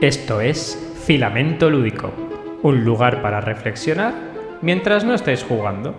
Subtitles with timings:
[0.00, 2.14] Esto es Filamento Lúdico,
[2.62, 4.14] un lugar para reflexionar
[4.62, 5.92] mientras no estáis jugando.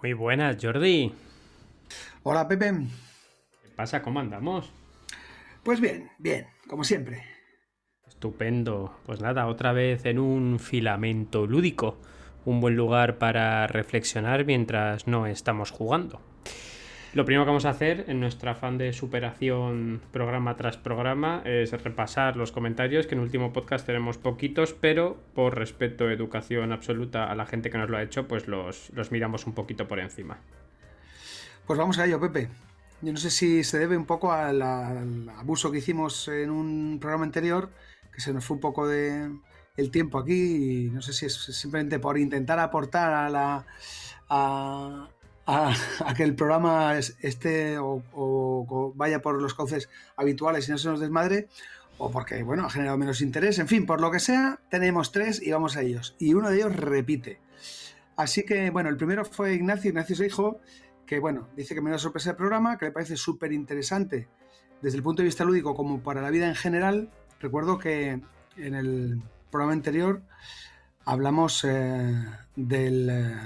[0.00, 1.12] Muy buenas, Jordi.
[2.22, 2.72] Hola, Pepe.
[3.64, 4.02] ¿Qué pasa?
[4.02, 4.72] ¿Cómo andamos?
[5.64, 7.22] Pues bien, bien, como siempre.
[8.06, 8.94] Estupendo.
[9.06, 11.98] Pues nada, otra vez en un filamento lúdico.
[12.44, 16.20] Un buen lugar para reflexionar mientras no estamos jugando.
[17.14, 21.70] Lo primero que vamos a hacer en nuestra afán de superación programa tras programa es
[21.70, 27.30] repasar los comentarios, que en el último podcast tenemos poquitos, pero por respeto, educación absoluta
[27.30, 30.00] a la gente que nos lo ha hecho, pues los, los miramos un poquito por
[30.00, 30.38] encima.
[31.66, 32.48] Pues vamos a ello, Pepe.
[33.02, 37.24] Yo no sé si se debe un poco al, abuso que hicimos en un programa
[37.24, 37.68] anterior,
[38.14, 39.28] que se nos fue un poco de
[39.76, 43.66] el tiempo aquí, y no sé si es simplemente por intentar aportar a la...
[44.28, 45.08] A,
[46.16, 51.48] que el programa esté o, vaya por los cauces habituales y no se nos desmadre,
[51.98, 53.58] o porque, bueno, ha generado menos interés.
[53.58, 56.14] En fin, por lo que sea, tenemos tres y vamos a ellos.
[56.20, 57.40] Y uno de ellos repite.
[58.14, 60.60] Así que, bueno, el primero fue Ignacio, Ignacio se dijo
[61.06, 64.28] que, bueno, dice que me da sorpresa el programa, que le parece súper interesante
[64.80, 67.10] desde el punto de vista lúdico como para la vida en general.
[67.40, 68.20] Recuerdo que
[68.56, 70.22] en el programa anterior
[71.04, 72.24] hablamos eh,
[72.56, 73.08] del...
[73.10, 73.36] Eh,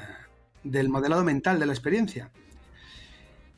[0.70, 2.30] del modelado mental de la experiencia.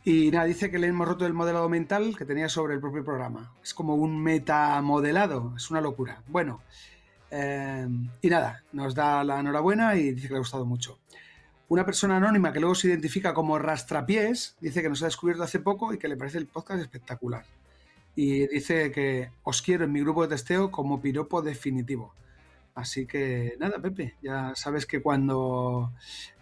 [0.04, 3.04] Y nada, dice que le hemos roto el modelado mental que tenía sobre el propio
[3.04, 3.52] programa.
[3.62, 6.22] Es como un metamodelado, es una locura.
[6.28, 6.62] Bueno,
[7.30, 7.86] eh,
[8.22, 10.98] y nada, nos da la enhorabuena y dice que le ha gustado mucho.
[11.68, 15.60] Una persona anónima que luego se identifica como Rastrapiés dice que nos ha descubierto hace
[15.60, 17.44] poco y que le parece el podcast espectacular.
[18.16, 22.14] Y dice que os quiero en mi grupo de testeo como piropo definitivo.
[22.74, 25.92] Así que nada, Pepe, ya sabes que cuando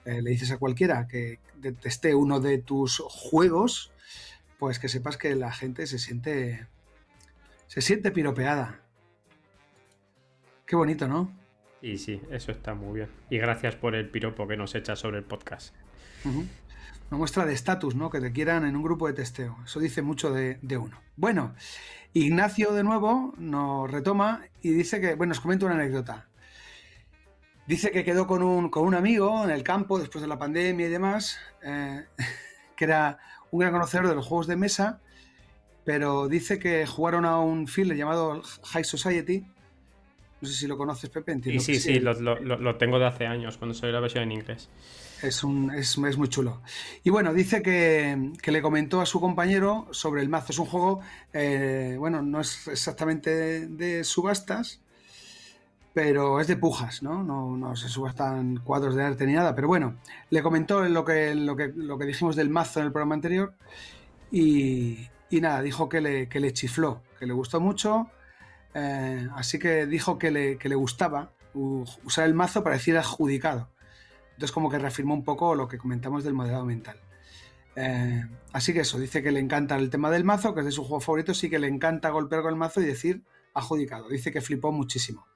[0.04, 1.40] eh, le dices a cualquiera que
[1.82, 3.90] teste uno de tus juegos,
[4.58, 6.68] pues que sepas que la gente se siente
[7.66, 8.80] se siente piropeada.
[10.66, 11.30] Qué bonito, ¿no?
[11.86, 13.08] Y sí, eso está muy bien.
[13.30, 15.72] Y gracias por el piropo que nos echa sobre el podcast.
[16.24, 18.10] Una muestra de estatus, ¿no?
[18.10, 19.56] Que te quieran en un grupo de testeo.
[19.64, 21.00] Eso dice mucho de, de, uno.
[21.14, 21.54] Bueno,
[22.12, 26.26] Ignacio de nuevo nos retoma y dice que, bueno, os comento una anécdota.
[27.68, 30.88] Dice que quedó con un, con un amigo en el campo después de la pandemia
[30.88, 32.04] y demás, eh,
[32.76, 33.18] que era
[33.52, 34.98] un gran conocedor de los juegos de mesa,
[35.84, 38.42] pero dice que jugaron a un filler llamado
[38.72, 39.46] High Society.
[40.40, 41.32] No sé si lo conoces, Pepe.
[41.32, 42.00] Entiendo sí, sí, sí, sí.
[42.00, 44.68] Lo, lo, lo, tengo de hace años, cuando salió la versión en inglés.
[45.22, 46.60] Es, un, es, es, muy chulo.
[47.04, 50.52] Y bueno, dice que, que, le comentó a su compañero sobre el mazo.
[50.52, 51.00] Es un juego,
[51.32, 54.82] eh, bueno, no es exactamente de, de, subastas,
[55.94, 57.24] pero es de pujas, ¿no?
[57.24, 57.56] ¿no?
[57.56, 59.54] No se subastan cuadros de arte ni nada.
[59.54, 59.96] Pero bueno,
[60.28, 63.54] le comentó lo que, lo que, lo que dijimos del mazo en el programa anterior
[64.30, 68.10] y, y nada, dijo que le, que le chifló, que le gustó mucho.
[68.78, 73.70] Eh, así que dijo que le, gustaba usar el mazo para decir adjudicado.
[74.32, 77.00] Entonces como que reafirmó un poco lo que comentamos del modelado mental.
[77.74, 78.22] Eh,
[78.52, 80.84] así que eso, dice que le encanta el tema del mazo, que es de su
[80.84, 84.10] juego favorito, sí que le encanta golpear con el mazo y decir adjudicado.
[84.10, 85.26] Dice que flipó muchísimo.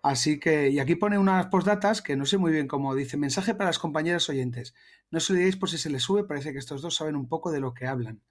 [0.00, 3.54] Así que, y aquí pone unas postdatas que no sé muy bien cómo dice, mensaje
[3.54, 4.74] para las compañeras oyentes.
[5.10, 7.28] No se lo digáis por si se les sube, parece que estos dos saben un
[7.28, 8.22] poco de lo que hablan.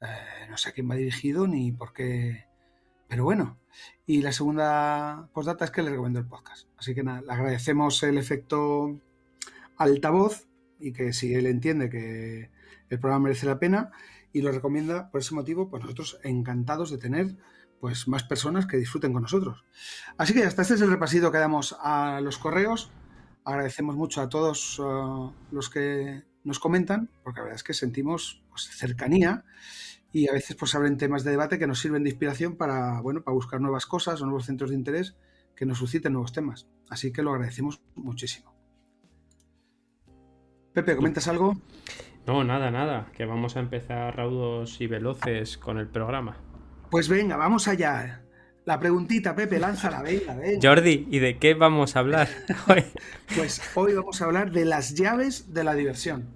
[0.00, 2.45] Eh, no sé a quién va dirigido ni por qué,
[3.08, 3.58] pero bueno.
[4.06, 6.68] Y la segunda postdata es que le recomiendo el podcast.
[6.76, 9.00] Así que nada, le agradecemos el efecto
[9.76, 10.46] altavoz
[10.78, 12.50] y que si él entiende que
[12.88, 13.90] el programa merece la pena
[14.32, 17.36] y lo recomienda por ese motivo, pues nosotros encantados de tener
[17.80, 19.64] pues más personas que disfruten con nosotros.
[20.16, 22.90] Así que hasta este es el repasito que damos a los correos.
[23.44, 28.42] Agradecemos mucho a todos uh, los que nos comentan, porque la verdad es que sentimos
[28.48, 29.44] pues, cercanía
[30.16, 33.22] y a veces pues abren temas de debate que nos sirven de inspiración para, bueno,
[33.22, 35.14] para buscar nuevas cosas o nuevos centros de interés
[35.54, 36.70] que nos susciten nuevos temas.
[36.88, 38.56] Así que lo agradecemos muchísimo.
[40.72, 41.60] Pepe, ¿comentas algo?
[42.26, 46.38] No, nada, nada, que vamos a empezar raudos y veloces con el programa.
[46.90, 48.24] Pues venga, vamos allá.
[48.64, 50.66] La preguntita, Pepe, lánzala, venga, venga.
[50.66, 52.30] Jordi, ¿y de qué vamos a hablar
[52.68, 52.84] hoy?
[53.36, 56.34] pues hoy vamos a hablar de las llaves de la diversión.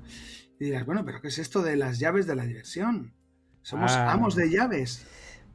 [0.58, 3.14] Y dirás, bueno, pero ¿qué es esto de las llaves de la diversión?
[3.62, 5.06] Somos ah, amos de llaves.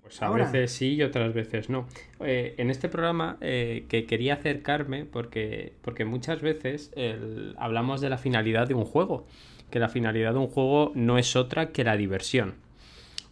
[0.02, 0.46] Pues a Ahora.
[0.46, 1.88] veces sí y otras veces no.
[2.19, 8.10] Eh, en este programa eh, que quería acercarme porque, porque muchas veces el, hablamos de
[8.10, 9.25] la finalidad de un juego,
[9.72, 12.54] que la finalidad de un juego no es otra que la diversión.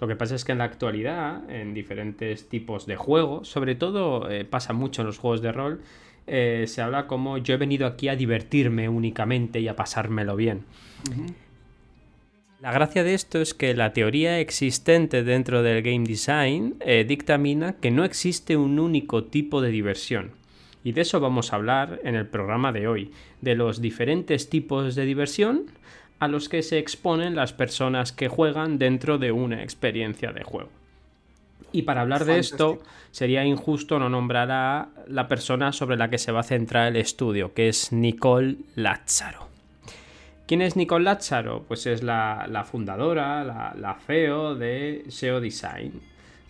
[0.04, 4.30] Lo que pasa es que en la actualidad, en diferentes tipos de juegos, sobre todo
[4.30, 5.81] eh, pasa mucho en los juegos de rol,
[6.28, 10.66] eh, se habla como yo he venido aquí a divertirme únicamente y a pasármelo bien.
[12.63, 17.74] La gracia de esto es que la teoría existente dentro del game design eh, dictamina
[17.74, 20.31] que no existe un único tipo de diversión.
[20.81, 23.12] Y de eso vamos a hablar en el programa de hoy,
[23.42, 25.65] de los diferentes tipos de diversión
[26.19, 30.69] a los que se exponen las personas que juegan dentro de una experiencia de juego.
[31.74, 32.81] Y para hablar de esto,
[33.12, 36.95] sería injusto no nombrar a la persona sobre la que se va a centrar el
[36.95, 39.53] estudio, que es Nicole Lázaro.
[40.45, 41.63] ¿Quién es Nicole Lázaro?
[41.68, 46.01] Pues es la, fundadora, la, CEO de SEO Design,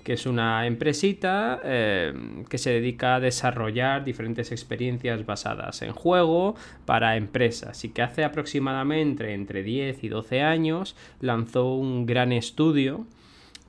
[0.04, 2.12] que es una empresita eh,
[2.50, 6.56] que se dedica a desarrollar diferentes experiencias basadas en juego
[6.86, 13.06] para empresas y que hace aproximadamente entre 10 y 12 años lanzó un gran estudio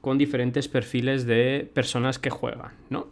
[0.00, 3.08] con diferentes perfiles de personas que juegan, ¿no?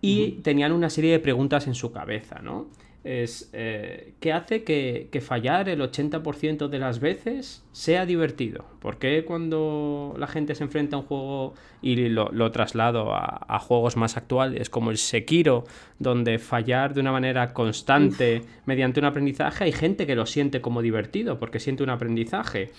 [0.00, 2.68] Y tenían una serie de preguntas en su cabeza, ¿no?
[3.08, 8.66] Es eh, ¿qué hace que, fallar el 80% de las veces sea divertido?
[8.80, 13.96] ¿Por qué cuando la gente se enfrenta a un juego y lo, traslado a, juegos
[13.96, 15.64] más actuales como el Sekiro,
[15.98, 20.82] donde fallar de una manera constante mediante un aprendizaje, hay gente que lo siente como
[20.82, 22.72] divertido porque siente un aprendizaje?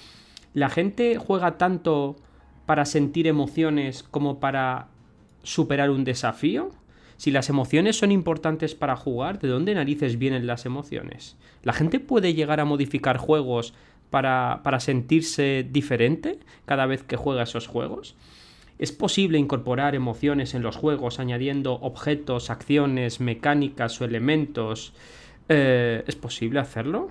[0.53, 2.17] ¿La gente juega tanto
[2.67, 4.89] para sentir emociones como para
[5.41, 6.69] superar un desafío?
[7.19, 11.35] Si las emociones son importantes para jugar, ¿de dónde narices vienen las emociones?
[11.63, 13.73] ¿La gente puede llegar a modificar juegos
[14.09, 18.15] para, sentirse diferente cada vez que juega esos juegos?
[18.77, 24.93] ¿Es posible incorporar emociones en los juegos añadiendo objetos, acciones, mecánicas o elementos?
[25.49, 27.09] Eh, ¿Es posible hacerlo?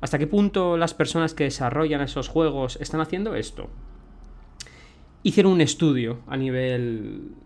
[0.00, 3.70] ¿Hasta qué punto las personas que desarrollan esos juegos están haciendo esto?
[5.22, 7.36] Hicieron un estudio a nivel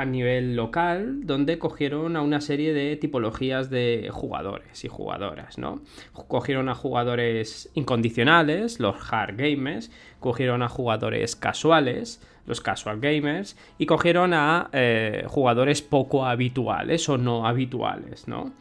[0.00, 5.82] a nivel local donde cogieron a una serie de tipologías de jugadores y jugadoras, ¿no?
[6.12, 13.86] Cogieron a jugadores incondicionales, los hard gamers, cogieron a jugadores casuales, los casual gamers, y
[13.86, 18.52] cogieron a eh, jugadores poco habituales o no habituales, ¿no?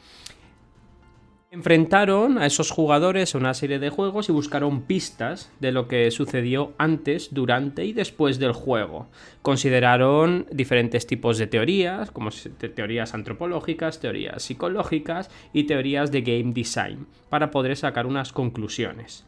[1.52, 6.12] Enfrentaron a esos jugadores a una serie de juegos y buscaron pistas de lo que
[6.12, 9.08] sucedió antes, durante y después del juego.
[9.42, 12.30] Consideraron diferentes tipos de teorías, como
[12.76, 19.26] teorías antropológicas, teorías psicológicas y teorías de game design, para poder sacar unas conclusiones.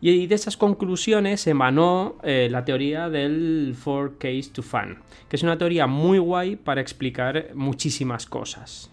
[0.00, 5.42] Y de esas conclusiones emanó eh, la teoría del four case to fun, que es
[5.42, 8.90] una teoría muy guay para explicar muchísimas cosas.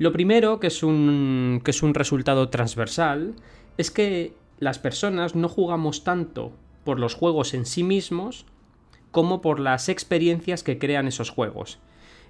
[0.00, 3.34] Lo primero, que es un, que es un resultado transversal,
[3.76, 6.52] es que las personas no jugamos tanto
[6.84, 8.46] por los juegos en sí mismos
[9.10, 11.80] como por las experiencias que crean esos juegos.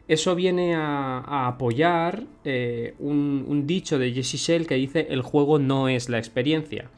[0.08, 5.60] Eso viene a, apoyar eh, un, un, dicho de Jesse Shell que dice el juego
[5.60, 6.90] no es la experiencia.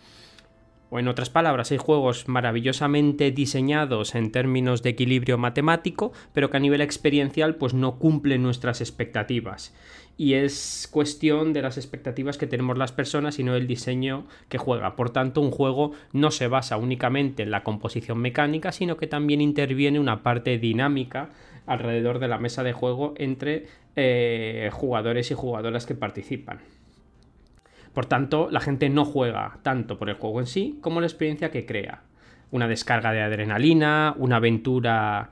[0.95, 6.59] O en otras palabras, hay juegos maravillosamente diseñados en términos de equilibrio matemático, pero que
[6.59, 9.75] a nivel experiencial pues no cumplen nuestras expectativas
[10.19, 14.59] y es cuestión de las expectativas que tenemos las personas y no el diseño que
[14.59, 14.95] juega.
[14.95, 19.41] Por tanto, un juego no se basa únicamente en la composición mecánica, sino que también
[19.41, 21.31] interviene una parte dinámica
[21.65, 26.61] alrededor de la mesa de juego entre eh, jugadores y jugadoras que participan.
[27.95, 31.51] Por tanto, la gente no juega tanto por el juego en sí como la experiencia
[31.51, 32.03] que crea.
[32.51, 35.31] Una descarga de adrenalina, una aventura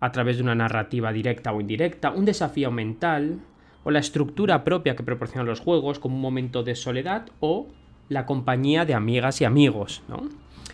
[0.00, 3.40] a través de una narrativa directa o indirecta, un desafío mental,
[3.84, 7.68] o la estructura propia que proporcionan los juegos, como un momento de soledad o
[8.08, 10.02] la compañía de amigas y amigos.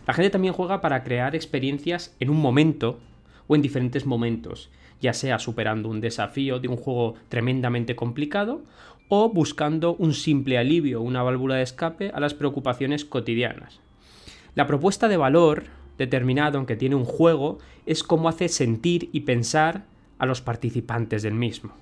[0.06, 2.98] La gente también juega para crear experiencias en un momento
[3.46, 8.62] o en diferentes momentos, ya sea superando un desafío de un juego tremendamente complicado
[9.16, 13.78] o buscando un simple alivio, una válvula de escape a las preocupaciones cotidianas.
[14.56, 15.64] La propuesta de valor
[15.98, 19.84] determinado en que tiene un juego es cómo hace sentir y pensar
[20.18, 21.74] a los participantes del mismo.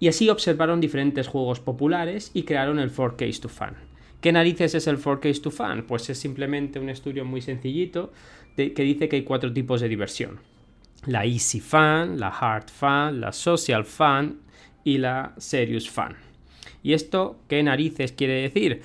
[0.00, 3.74] Y así observaron diferentes juegos populares y crearon el 4Case to Fun.
[4.22, 5.84] ¿Qué narices es el 4Case to Fun?
[5.86, 8.12] Pues es simplemente un estudio muy sencillito
[8.56, 10.40] que dice que hay cuatro tipos de diversión.
[11.06, 14.40] La Easy Fun, la Hard Fun, la Social Fun
[14.84, 16.16] y la Serious Fun.
[16.82, 18.82] ¿Y esto qué narices quiere decir?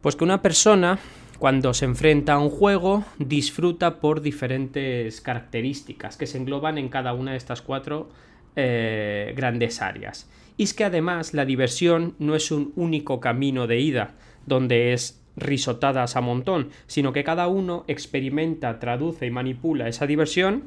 [0.00, 0.98] Pues que una persona
[1.38, 7.12] cuando se enfrenta a un juego disfruta por diferentes características que se engloban en cada
[7.14, 8.08] una de estas cuatro
[8.56, 10.28] eh, grandes áreas.
[10.56, 14.16] Y es que además la diversión no es un único camino de ida,
[14.46, 20.64] donde es risotadas a montón, sino que cada uno experimenta, traduce y manipula esa diversión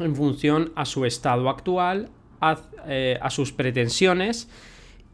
[0.00, 2.08] en función a su estado actual,
[2.40, 4.48] a, eh, sus pretensiones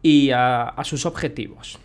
[0.02, 1.78] y a, sus objetivos.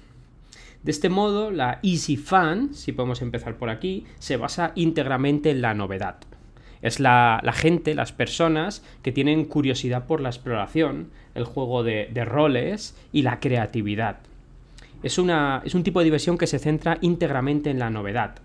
[0.83, 5.62] De este modo, la Easy Fun, si podemos empezar por aquí, se basa íntegramente en
[5.62, 6.17] la novedad.
[6.81, 12.95] Es la, gente, las personas que tienen curiosidad por la exploración, el juego de, roles
[13.13, 14.17] y la creatividad.
[15.03, 18.36] Es, una, es, un tipo de diversión que se centra íntegramente en la novedad.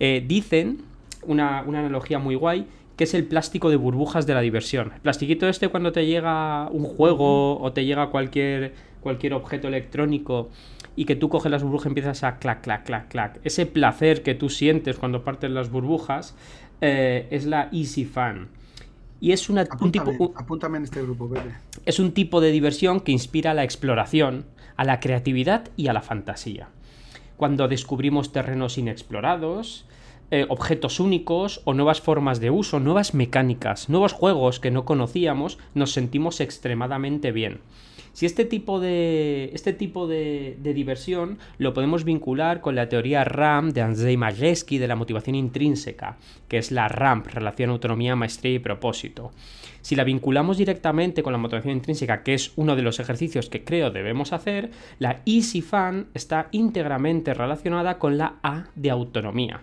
[0.00, 0.82] Eh, dicen,
[1.22, 2.66] una, una, analogía muy guay,
[2.98, 4.90] que es el plástico de burbujas de la diversión.
[4.92, 10.50] El plastiquito este cuando te llega un juego o te llega cualquier, cualquier objeto electrónico
[10.96, 13.40] y que tú coges las burbujas y empiezas a clac, clac, clac, clac.
[13.44, 16.34] Ese placer que tú sientes cuando partes las burbujas
[16.80, 18.48] eh, es la Easy Fun.
[19.20, 20.32] Y es una, un tipo.
[20.34, 21.30] apúntame en este grupo,
[21.86, 24.44] Es un tipo de diversión que inspira a la exploración,
[24.76, 26.68] a la creatividad y a la fantasía.
[27.36, 29.86] Cuando descubrimos terrenos inexplorados,
[30.30, 35.58] eh, objetos únicos o nuevas formas de uso, nuevas mecánicas, nuevos juegos que no conocíamos,
[35.74, 37.60] nos sentimos extremadamente bien.
[38.18, 43.70] Si este tipo de, este tipo de, diversión lo podemos vincular con la teoría RAM
[43.70, 46.16] de Andrzej Majewski de la motivación intrínseca,
[46.48, 49.30] que es la RAMP, relación autonomía, maestría y propósito.
[49.82, 53.62] Si la vinculamos directamente con la motivación intrínseca, que es uno de los ejercicios que
[53.62, 59.62] creo debemos hacer, la Easy Fun está íntegramente relacionada con la A de autonomía.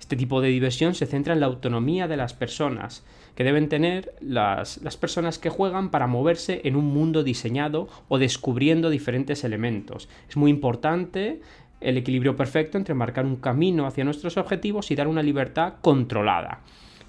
[0.00, 4.14] Este tipo de diversión se centra en la autonomía de las personas, que deben tener
[4.20, 10.08] las, personas que juegan para moverse en un mundo diseñado o descubriendo diferentes elementos.
[10.28, 11.40] Es muy importante
[11.80, 16.60] el equilibrio perfecto entre marcar un camino hacia nuestros objetivos y dar una libertad controlada.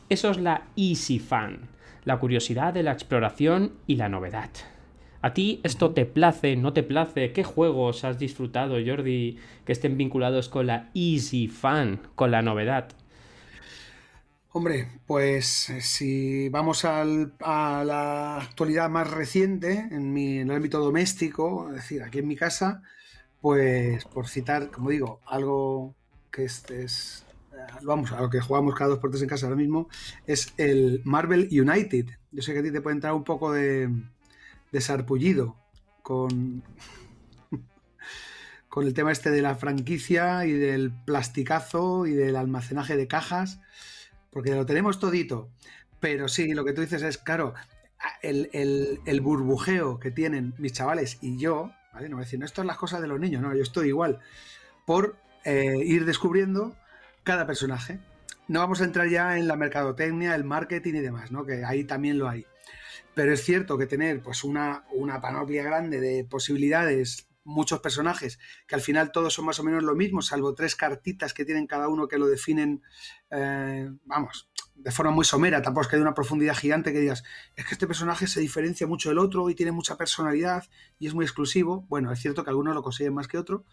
[0.10, 1.70] Eso es la Easy Fun,
[2.04, 4.50] la curiosidad de la exploración y la novedad.
[5.28, 7.34] ¿A ti esto te place, no te place?
[7.34, 12.88] ¿Qué juegos has disfrutado, Jordi, que estén vinculados con la Easy Fun, con la novedad?
[14.54, 21.68] Hombre, pues eh, si vamos a la actualidad más reciente, en, mi, el ámbito doméstico,
[21.72, 22.82] es decir, aquí en mi casa,
[23.42, 25.94] pues por citar, como digo, algo
[26.32, 29.48] que es, es eh, vamos, a lo que jugamos cada dos por tres en casa
[29.48, 29.90] ahora mismo,
[30.26, 32.06] es el Marvel United.
[32.32, 33.90] Yo sé que a ti te puede entrar un poco de,
[34.72, 35.58] de sarpullido
[36.04, 36.64] con,
[38.70, 43.60] con el tema este de la franquicia y del plasticazo y del almacenaje de cajas
[44.38, 45.50] porque lo tenemos todito.
[46.00, 47.56] Pero sí, lo que tú dices es, claro,
[48.22, 52.08] el, burbujeo que tienen mis chavales y yo, ¿vale?
[52.08, 53.88] No voy a decir, no, esto es las cosas de los niños, no, yo estoy
[53.88, 54.20] igual,
[54.86, 56.76] por eh, ir descubriendo
[57.24, 58.00] cada personaje.
[58.48, 61.44] No vamos a entrar ya en la mercadotecnia, el marketing y demás, ¿no?
[61.44, 62.46] Que ahí también lo hay.
[63.18, 68.76] Pero es cierto que tener pues una, una panoplia grande de posibilidades muchos personajes, que
[68.76, 71.88] al final todos son más o menos lo mismo, salvo tres cartitas que tienen cada
[71.88, 72.84] uno que lo definen,
[73.32, 77.24] eh, vamos, de forma muy somera, tampoco es que de una profundidad gigante que digas,
[77.56, 80.66] es que este personaje se diferencia mucho del otro y tiene mucha personalidad
[81.00, 81.88] y es muy exclusivo.
[81.90, 83.66] Bueno, es cierto que algunos lo consiguen más que otro,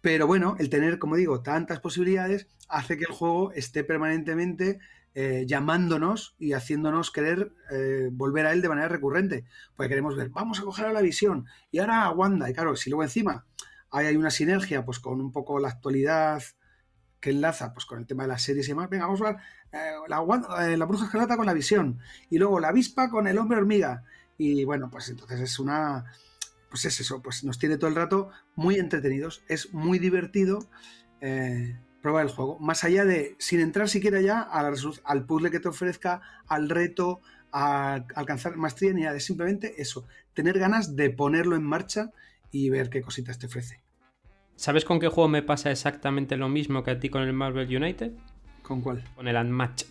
[0.00, 4.80] pero bueno, el tener, como digo, tantas posibilidades hace que el juego esté permanentemente
[5.16, 9.44] eh, llamándonos y haciéndonos querer eh, volver a él de manera recurrente.
[9.76, 12.50] Porque queremos ver, vamos a coger a la visión y ahora a Wanda.
[12.50, 13.46] Y claro, si luego encima
[13.90, 16.42] hay, una sinergia pues con un poco la actualidad
[17.20, 19.36] que enlaza pues con el tema de las series y demás, venga, vamos a ver
[19.72, 23.58] eh, la, la bruja escarlata con la visión y luego la avispa con el hombre
[23.58, 24.02] hormiga.
[24.36, 26.06] Y bueno, pues entonces es una...
[26.70, 30.68] Pues es eso, pues nos tiene todo el rato muy entretenidos, es muy divertido
[32.04, 32.58] probar el juego.
[32.60, 38.04] Más allá de, sin entrar siquiera ya al puzzle que te ofrezca, al reto, a
[38.14, 42.10] alcanzar maestría, ni nada, es simplemente eso, tener ganas de ponerlo en marcha
[42.52, 43.80] y ver qué cositas te ofrece.
[44.54, 47.74] ¿Sabes con qué juego me pasa exactamente lo mismo que a ti con el Marvel
[47.74, 48.12] United?
[48.62, 49.02] ¿Con cuál?
[49.16, 49.86] Con el Unmatched.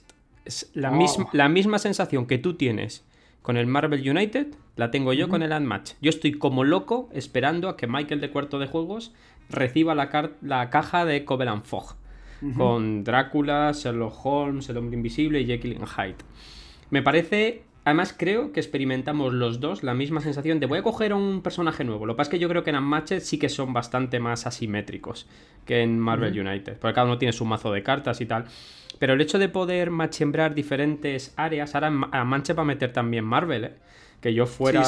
[0.45, 0.95] Es la, oh.
[0.95, 3.03] misma, la misma sensación que tú tienes
[3.41, 5.97] con el Marvel United, la tengo yo con el Unmatched.
[5.99, 9.15] Yo estoy como loco esperando a que Michael de Cuarto de Juegos
[9.49, 12.02] reciba la, la caja de Covenant Fog
[12.57, 16.23] con Drácula, Sherlock Holmes, El Hombre Invisible y Jekyll and Hyde.
[16.89, 21.13] Me parece Además, creo que experimentamos los dos la misma sensación de voy a coger
[21.13, 22.05] un personaje nuevo.
[22.05, 24.47] Lo que pasa es que yo creo que en Unmatched sí que son bastante más
[24.47, 25.27] asimétricos
[25.65, 26.77] que en Marvel United.
[26.77, 28.45] Porque cada uno tiene su mazo de cartas y tal.
[28.99, 33.25] Pero el hecho de poder machembrar diferentes áreas, ahora a Manche va a meter también
[33.25, 33.73] Marvel, ¿eh?
[34.23, 34.83] Que yo fuera,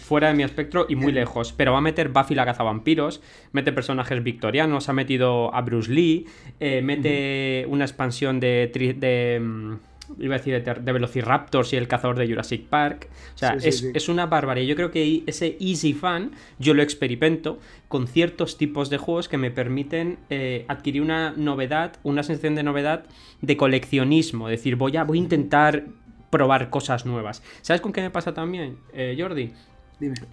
[0.00, 1.52] fuera de mi espectro y muy lejos.
[1.52, 6.28] Pero va a meter Buffy la cazavampiros, mete personajes victorianos, ha metido a Bruce Lee,
[6.60, 9.74] eh, mete una expansión de, de, mm,
[10.20, 13.08] iba a decir de Velociraptors y el cazador de Jurassic Park.
[13.34, 14.68] O sea, es, una barbaridad.
[14.68, 19.36] Yo creo que ese Easy Fan yo lo experimento con ciertos tipos de juegos que
[19.36, 23.06] me permiten eh, adquirir una novedad, una sensación de novedad
[23.40, 24.48] de coleccionismo.
[24.48, 25.86] Es decir, voy a, voy a intentar
[26.30, 27.42] probar cosas nuevas.
[27.62, 29.52] ¿Sabes con qué me pasa también, eh, Jordi?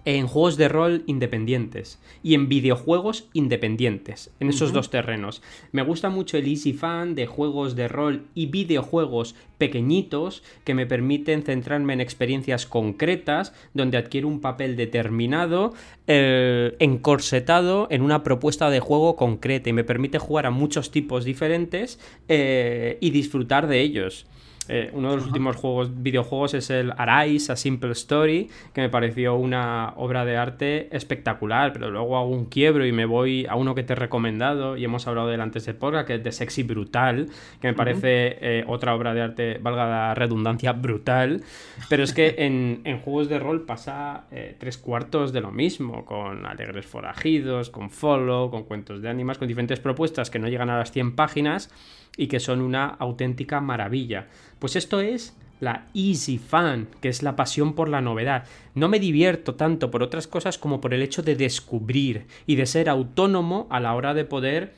[0.04, 5.40] En juegos de rol independientes y en videojuegos independientes, en esos dos terrenos.
[5.72, 10.84] Me gusta mucho el Easy Fan de juegos de rol y videojuegos pequeñitos que me
[10.84, 15.72] permiten centrarme en experiencias concretas donde adquiero un papel determinado,
[16.08, 21.24] eh, encorsetado en una propuesta de juego concreta y me permite jugar a muchos tipos
[21.24, 21.98] diferentes
[22.28, 24.26] eh, y disfrutar de ellos.
[24.68, 28.88] Eh, uno de los últimos juegos, videojuegos es el Arise, A Simple Story, que me
[28.88, 33.56] pareció una obra de arte espectacular, pero luego hago un quiebro y me voy a
[33.56, 36.32] uno que te he recomendado y hemos hablado del antes de podcast, que es de
[36.32, 37.28] Sexy Brutal,
[37.60, 41.42] que me parece eh, otra obra de arte, valga la redundancia, brutal,
[41.88, 46.46] pero es que en, juegos de rol pasa eh, tres cuartos de lo mismo, con
[46.46, 50.78] Alegres Forajidos, con Follow, con Cuentos de Ánimas, con diferentes propuestas que no llegan a
[50.78, 51.70] las 100 páginas
[52.16, 54.28] y que son una auténtica maravilla.
[54.58, 58.44] Pues esto es la easy fan, que es la pasión por la novedad.
[58.74, 62.66] No me divierto tanto por otras cosas como por el hecho de descubrir y de
[62.66, 64.74] ser autónomo a la hora de poder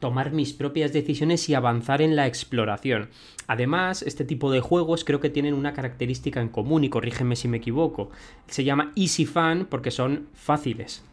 [0.00, 3.10] tomar mis propias decisiones y avanzar en la exploración.
[3.46, 7.48] Además, este tipo de juegos creo que tienen una característica en común y corrígeme si
[7.48, 8.10] me equivoco.
[8.46, 11.04] Se llama Easy Fan porque son fáciles.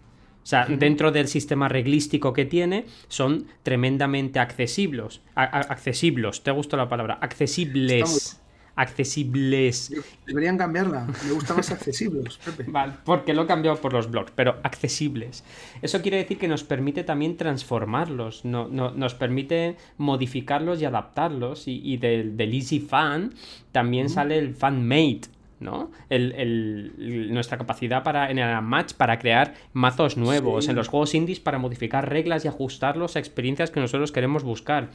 [0.48, 5.20] O sea, dentro del sistema reglístico que tiene, son tremendamente accesibles.
[5.36, 7.18] accesibles, ¿te gusta la palabra?
[7.20, 8.40] Accesibles.
[8.78, 9.92] Accesibles.
[10.26, 11.06] Deberían cambiarla.
[11.26, 15.44] Me gusta más accesibles, Vale, porque lo he cambiado por los blogs, pero accesibles.
[15.82, 21.64] Eso quiere decir que nos permite también transformarlos, no, nos permite modificarlos y adaptarlos.
[21.68, 23.34] Y, del, Easy Fan
[23.74, 25.24] también sale el Fan Mate,
[25.60, 25.92] ¿no?
[26.10, 31.40] El, nuestra capacidad para, en el match para crear mazos nuevos, en los juegos indies
[31.40, 34.90] para modificar reglas y ajustarlos a experiencias que nosotros queremos buscar.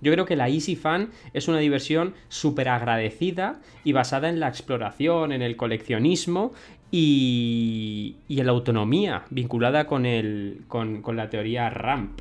[0.00, 4.48] Yo creo que la Easy Fan es una diversión súper agradecida y basada en la
[4.48, 6.52] exploración, en el coleccionismo
[6.90, 12.20] y, y en la autonomía, vinculada con, el, con, con la teoría RAMP.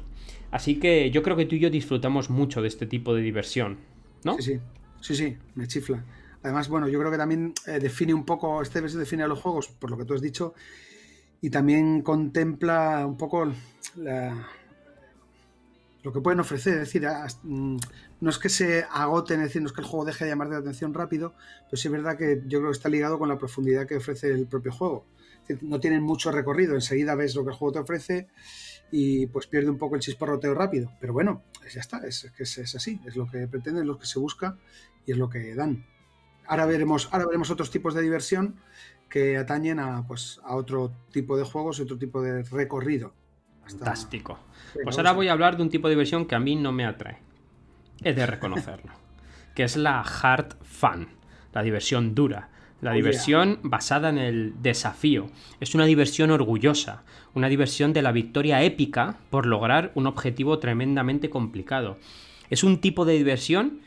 [0.51, 3.77] Así que yo creo que tú y yo disfrutamos mucho de este tipo de diversión,
[4.23, 4.35] ¿no?
[4.35, 4.59] Sí, sí,
[5.01, 6.01] sí, sí, me chifla.
[6.45, 9.67] Además, bueno, yo creo que también eh, define un poco, este define a los juegos,
[9.67, 10.53] por lo que tú has dicho,
[11.41, 13.51] y también contempla un poco
[16.03, 16.73] lo que pueden ofrecer.
[16.73, 17.07] Es decir,
[17.41, 17.77] mm,
[18.21, 20.49] no es que se agoten, es decir, no es que el juego deje de llamar
[20.49, 21.33] la atención rápido,
[21.67, 24.29] pero sí es verdad que yo creo que está ligado con la profundidad que ofrece
[24.29, 25.07] el propio juego.
[25.61, 28.27] no tienen mucho recorrido, enseguida ves lo que el juego te ofrece
[28.91, 30.91] y pues pierde un poco el chisporroteo rápido.
[30.99, 31.41] Pero bueno,
[31.73, 34.59] ya está, es, es, es así, es lo que pretenden, es lo que se busca
[35.07, 35.83] y es lo que dan.
[36.47, 38.55] Ahora veremos, ahora veremos otros tipos de diversión
[39.09, 43.13] que atañen a, pues, a otro tipo de juegos, otro tipo de recorrido.
[43.65, 44.39] Fantástico.
[44.83, 46.85] Pues ahora voy a hablar de un tipo de diversión que a mí no me
[46.85, 47.19] atrae.
[48.03, 48.91] He de reconocerlo.
[49.55, 51.07] que es la hard fun,
[51.53, 52.49] la diversión dura.
[52.81, 55.27] La oh, diversión basada en el desafío.
[55.59, 57.03] Es una diversión orgullosa,
[57.33, 61.97] una diversión de la victoria épica por lograr un objetivo tremendamente complicado.
[62.49, 63.79] Es un tipo de diversión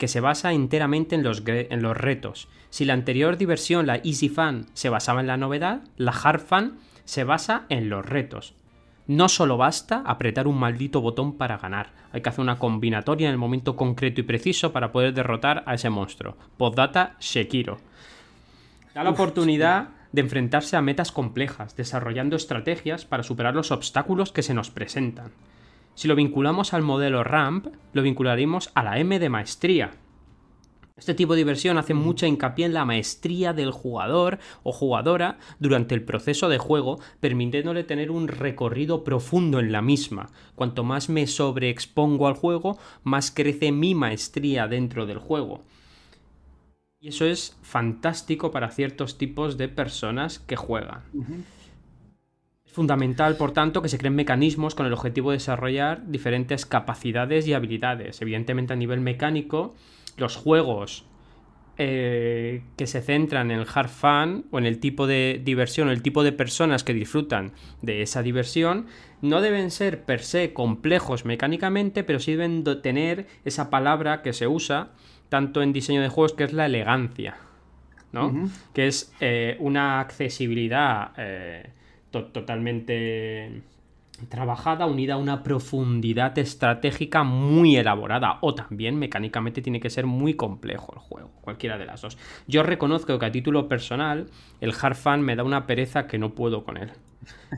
[0.00, 2.48] que se basa enteramente en los, en los retos.
[2.70, 6.78] Si la anterior diversión, la Easy Fun, se basaba en la novedad, la Hard Fun
[7.04, 8.54] se basa en los retos.
[9.06, 13.32] No solo basta apretar un maldito botón para ganar, hay que hacer una combinatoria en
[13.32, 16.34] el momento concreto y preciso para poder derrotar a ese monstruo.
[16.56, 17.76] Postdata Shekiro.
[18.94, 24.42] Da la oportunidad de enfrentarse a metas complejas, desarrollando estrategias para superar los obstáculos que
[24.42, 25.32] se nos presentan.
[26.00, 29.90] Si lo vinculamos al modelo RAMP, lo vincularemos a la M de maestría.
[30.96, 35.94] Este tipo de diversión hace mucha hincapié en la maestría del jugador o jugadora durante
[35.94, 40.30] el proceso de juego, permitiéndole tener un recorrido profundo en la misma.
[40.54, 45.64] Cuanto más me sobreexpongo al juego, más crece mi maestría dentro del juego.
[46.98, 51.02] Y eso es fantástico para ciertos tipos de personas que juegan.
[52.70, 57.48] Es fundamental, por tanto, que se creen mecanismos con el objetivo de desarrollar diferentes capacidades
[57.48, 58.22] y habilidades.
[58.22, 59.74] Evidentemente, a nivel mecánico,
[60.16, 61.04] los juegos
[61.78, 65.90] eh, que se centran en el hard fun o en el tipo de diversión o
[65.90, 68.86] el tipo de personas que disfrutan de esa diversión
[69.20, 74.46] no deben ser per se complejos mecánicamente, pero sí deben tener esa palabra que se
[74.46, 74.90] usa
[75.28, 77.36] tanto en diseño de juegos que es la elegancia,
[78.12, 78.48] ¿no?
[78.74, 81.70] Que es eh, una accesibilidad eh,
[82.10, 83.62] totalmente
[84.28, 90.34] trabajada unida a una profundidad estratégica muy elaborada o también mecánicamente tiene que ser muy
[90.34, 92.18] complejo el juego, cualquiera de las dos.
[92.46, 94.26] Yo reconozco que a título personal
[94.60, 96.90] el hard fan me da una pereza que no puedo con él.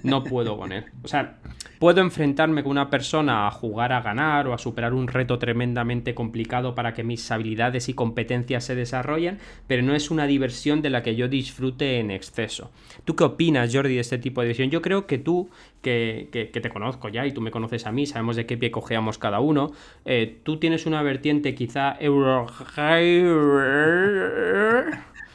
[0.03, 0.85] No puedo con él.
[1.03, 1.39] O sea,
[1.79, 6.15] puedo enfrentarme con una persona a jugar a ganar o a superar un reto tremendamente
[6.15, 10.91] complicado para que mis habilidades y competencias se desarrollen, pero no es una diversión de
[10.91, 12.71] la que yo disfrute en exceso.
[13.05, 14.71] ¿Tú qué opinas, Jordi, de este tipo de diversión?
[14.71, 15.51] Yo creo que tú,
[15.83, 19.19] que, te conozco ya y tú me conoces a mí, sabemos de qué pie cojeamos
[19.19, 19.73] cada uno,
[20.05, 21.97] eh, tú tienes una vertiente quizá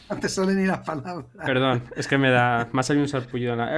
[0.09, 1.25] no te sale ni las palabras.
[1.45, 2.69] Perdón, es que me da.
[2.71, 3.69] Más hay un sarpullido en la.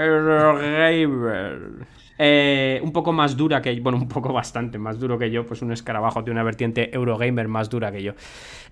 [2.22, 5.62] Eh, un poco más dura que bueno, un poco bastante más duro que yo, pues
[5.62, 8.14] un escarabajo tiene una vertiente Eurogamer más dura que yo.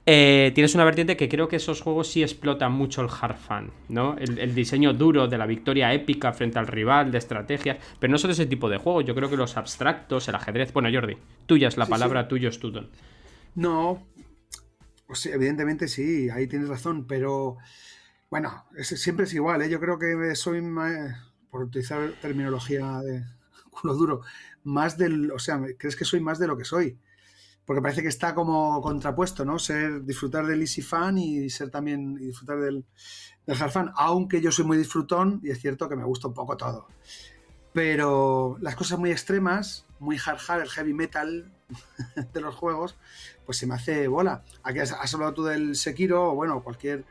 [0.06, 3.72] Eh, tienes una vertiente que creo que esos juegos sí explotan mucho el hard fan,
[3.88, 4.18] ¿no?
[4.18, 8.32] El, diseño duro de la victoria épica frente al rival, de estrategias, pero no son
[8.32, 9.06] ese tipo de juegos.
[9.06, 10.74] Yo creo que los abstractos, el ajedrez.
[10.74, 12.90] Bueno, Jordi, tuya es la palabra, tuyo es Tudon.
[13.56, 14.04] No,
[15.08, 17.58] pues evidentemente sí, ahí tienes razón, pero
[18.30, 19.70] bueno, siempre es igual, ¿eh?
[19.70, 21.18] yo creo que soy, más,
[21.50, 23.24] por utilizar terminología de
[23.72, 24.22] culo duro,
[24.64, 27.00] más del, o sea, crees que soy más de lo que soy,
[27.66, 29.60] porque parece que está como contrapuesto, ¿no?
[29.60, 32.86] Ser, disfrutar del easy fan y ser también, disfrutar del,
[33.46, 36.34] del hard fan, aunque yo soy muy disfrutón y es cierto que me gusta un
[36.34, 36.88] poco todo.
[37.74, 41.57] Pero las cosas muy extremas, muy hard hard, el heavy metal
[42.34, 42.98] de los juegos,
[43.46, 44.44] pues se me hace bola.
[44.64, 47.06] Aquí has, hablado tú del Sekiro o bueno, cualquier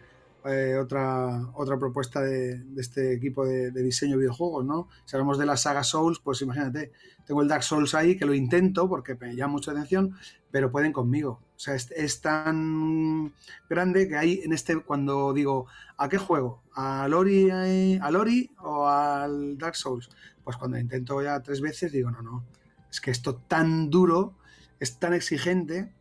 [0.44, 4.88] eh, otra, otra propuesta de, este equipo de, diseño de videojuegos, ¿no?
[5.04, 6.92] Si hablamos de la saga Souls, pues imagínate,
[7.26, 10.14] tengo el Dark Souls ahí que lo intento porque me llama mucha atención,
[10.50, 11.40] pero pueden conmigo.
[11.56, 13.32] O sea, es, tan
[13.68, 15.66] grande que hay en este, cuando digo,
[15.96, 16.62] ¿a qué juego?
[16.74, 20.08] ¿A Lori, ¿A Lori o al Dark Souls?
[20.44, 22.44] Pues cuando intento ya tres veces digo, no, no,
[22.90, 24.34] es que esto tan duro,
[24.80, 25.92] es tan exigente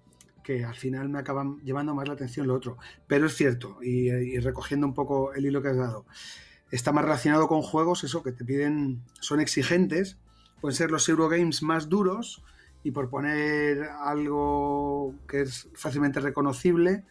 [0.45, 2.77] que al final me acaban llevando más la atención lo otro.
[3.07, 6.05] Pero es cierto, y, recogiendo un poco el hilo que has dado,
[6.71, 10.17] está más relacionado con juegos, eso, que te piden, son exigentes,
[10.61, 12.43] pueden ser los Eurogames más duros,
[12.83, 17.03] y por poner algo que es fácilmente reconocible,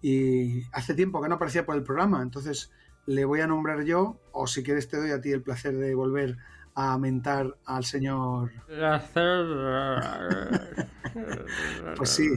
[0.00, 2.70] y hace tiempo que no aparecía por el programa, entonces
[3.06, 5.94] le voy a nombrar yo, o si quieres te doy a ti el placer de
[5.96, 6.38] volver
[6.76, 8.52] a mentar al señor.
[11.96, 12.28] pues sí.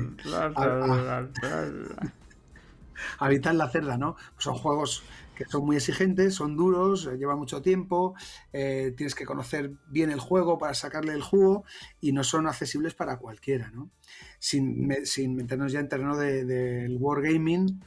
[3.19, 4.15] Habitar la cerda, ¿no?
[4.37, 5.03] son juegos
[5.35, 8.13] que son muy exigentes, son duros, eh, llevan mucho tiempo,
[8.51, 11.63] eh, tienes que conocer bien el juego para sacarle el jugo
[12.01, 13.89] y no son accesibles para cualquiera, ¿no?
[14.37, 17.81] Sin, meternos ya en terreno del wargaming,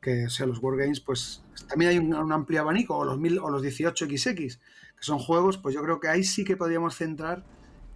[0.00, 3.48] que o sea, los wargames, pues también hay un, amplio abanico, o los, mil, o
[3.48, 4.58] los 18XX,
[5.00, 7.44] son juegos, pues yo creo que ahí sí que podríamos centrar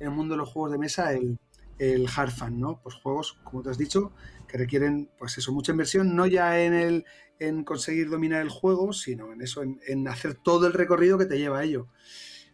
[0.01, 1.38] en el mundo de los juegos de mesa el,
[1.79, 2.81] el hard fan, ¿no?
[2.83, 4.12] Pues juegos, como te has dicho,
[4.49, 7.05] que requieren, pues eso, mucha inversión, no ya en el
[7.38, 11.38] en conseguir dominar el juego, sino en eso, en, hacer todo el recorrido que te
[11.38, 11.88] lleva a ello.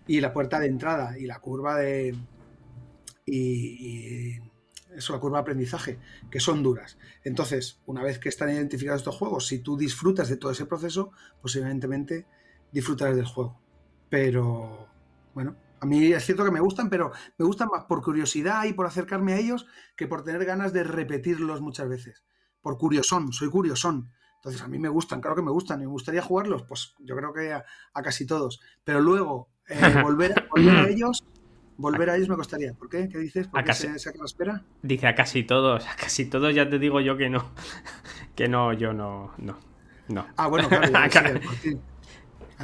[0.07, 2.17] Y la puerta de entrada y la curva de.
[3.27, 4.39] Y,
[4.97, 5.99] eso, la curva de aprendizaje,
[6.31, 6.99] que son duras.
[7.23, 11.13] Entonces, una vez que están identificados estos juegos, si tú disfrutas de todo ese proceso,
[11.41, 12.27] pues evidentemente
[12.73, 13.61] disfrutarás del juego.
[14.11, 14.89] Pero,
[15.33, 18.75] bueno, a mí es cierto que me gustan, pero me gustan más por curiosidad y
[18.75, 22.25] por acercarme a ellos que por tener ganas de repetirlos muchas veces.
[22.61, 24.11] Por curiosón, soy curiosón.
[24.37, 25.81] Entonces a mí me gustan, claro que me gustan.
[25.81, 27.65] Y me gustaría jugarlos, pues yo creo que a,
[28.03, 28.61] casi todos.
[28.85, 31.25] Pero luego, eh, volver, a ellos,
[31.79, 32.75] volver a ellos me costaría.
[32.75, 33.09] ¿Por qué?
[33.09, 33.49] ¿Qué dices?
[33.49, 34.65] ¿Por qué se, se espera?
[34.83, 37.53] Dice a casi todos, a casi todos ya te digo yo que no.
[38.35, 39.59] Que no, yo no, no.
[40.09, 40.27] no.
[40.37, 41.41] Ah, bueno, claro.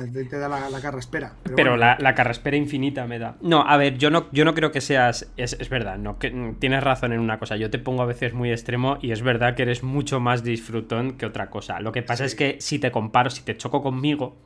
[0.04, 1.32] te da la, carraspera.
[1.54, 3.36] Pero, la, la, carraspera infinita me da.
[3.40, 5.30] No, a ver, yo no, yo no creo que seas.
[5.36, 7.56] Es, verdad, no, que, tienes razón en una cosa.
[7.56, 11.16] Yo te pongo a veces muy extremo y es verdad que eres mucho más disfrutón
[11.16, 11.80] que otra cosa.
[11.80, 14.36] Lo que pasa es que si te comparo, si te choco conmigo,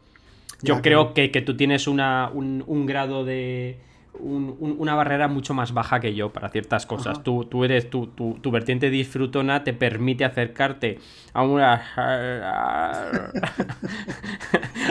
[0.62, 3.78] yo creo que, que, tú tienes una, un grado de
[4.18, 7.22] una barrera mucho más baja que yo para ciertas cosas.
[7.22, 10.98] Tú, tú, eres, tu, tu, vertiente disfrutona te permite acercarte
[11.32, 11.82] a una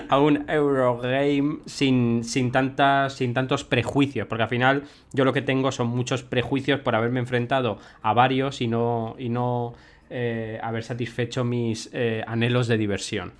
[0.09, 4.27] a un Eurogame sin, sin, tantas, sin tantos prejuicios.
[4.27, 8.61] Porque al final yo lo que tengo son muchos prejuicios por haberme enfrentado a varios
[8.61, 9.73] y no, y no
[10.09, 13.33] eh, haber satisfecho mis eh, anhelos de diversión.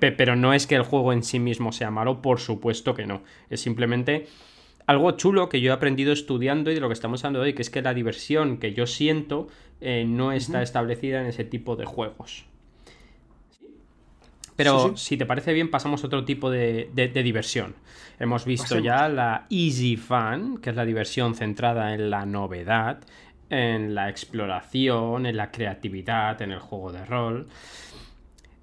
[0.00, 3.22] pero no es que el juego en sí mismo sea malo, por supuesto que no.
[3.48, 4.26] Es simplemente
[4.92, 7.62] algo chulo que yo he aprendido estudiando y de lo que estamos hablando hoy, que
[7.62, 9.48] es que la diversión que yo siento
[9.80, 12.44] eh, no está establecida en ese tipo de juegos.
[14.56, 17.74] Pero si te parece bien, pasamos a otro tipo de, diversión.
[18.18, 23.00] Hemos visto ya la Easy Fun, que es la diversión centrada en la novedad,
[23.50, 27.48] en la exploración, en la creatividad, en el juego de rol.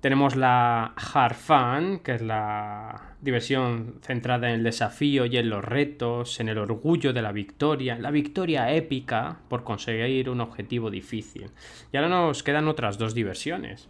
[0.01, 5.63] Tenemos la Hard Fun, que es la diversión centrada en el desafío y en los
[5.63, 11.51] retos, en el orgullo de la victoria, la victoria épica por conseguir un objetivo difícil.
[11.91, 13.89] Y ahora nos quedan otras dos diversiones.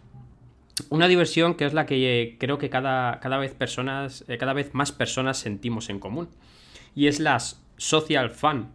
[0.88, 4.74] Una diversión que es la que creo que cada, cada, vez, personas, eh, cada vez
[4.74, 6.28] más personas sentimos en común.
[6.92, 7.38] Y es la
[7.76, 8.72] social fun,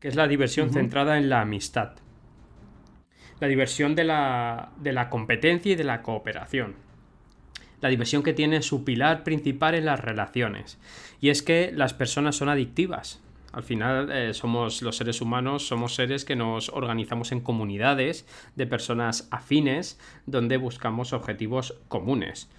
[0.00, 1.96] que es la diversión centrada en la amistad
[3.40, 6.74] la diversión de la, de la competencia y de la cooperación.
[7.80, 10.78] La diversión que tiene su pilar principal en las relaciones.
[11.20, 13.20] Y es que las personas son adictivas.
[13.54, 18.66] Al final eh, somos los seres humanos, somos seres que nos organizamos en comunidades de
[18.66, 22.50] personas afines donde buscamos objetivos comunes.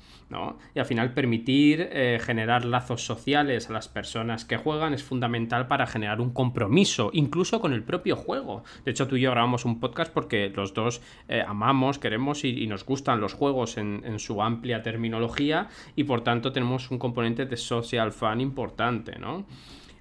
[0.74, 5.68] Y al final permitir eh, generar lazos sociales a las personas que juegan es fundamental
[5.68, 8.64] para generar un compromiso, incluso con el propio juego.
[8.84, 12.66] De hecho, tú y yo grabamos un podcast porque los dos eh, amamos, queremos y,
[12.66, 17.46] nos gustan los juegos en, en, su amplia terminología y por tanto tenemos un componente
[17.46, 19.46] de social fan importante, ¿no?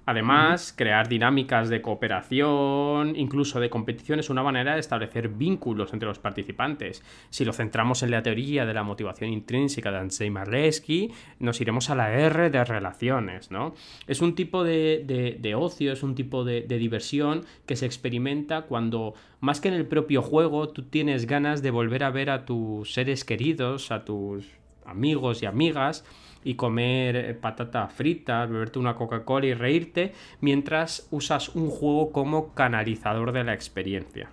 [0.05, 6.07] Además, crear dinámicas de cooperación, incluso de competición, es una manera de establecer vínculos entre
[6.07, 7.03] los participantes.
[7.29, 11.89] Si lo centramos en la teoría de la motivación intrínseca de Andrzej Marlewski, nos iremos
[11.89, 13.73] a la R de relaciones, ¿no?
[14.05, 19.15] Es un tipo de, ocio, es un tipo de, de diversión que se experimenta cuando,
[19.39, 22.93] más que en el propio juego, tú tienes ganas de volver a ver a tus
[22.93, 24.45] seres queridos, a tus
[24.85, 26.05] amigos y amigas,
[26.43, 32.53] y comer eh, patata frita, beberte una Coca-Cola y reírte, mientras usas un juego como
[32.53, 34.29] canalizador de la experiencia.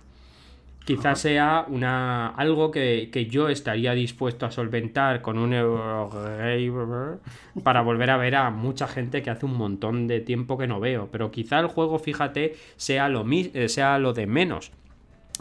[0.85, 7.19] Quizás sea una, algo que, yo estaría dispuesto a solventar con un Eurogamer
[7.63, 10.81] para volver a ver a mucha gente que hace un montón de tiempo que no
[10.81, 11.07] veo.
[11.09, 14.73] Pero quizá el juego, fíjate, sea lo, eh, sea lo de menos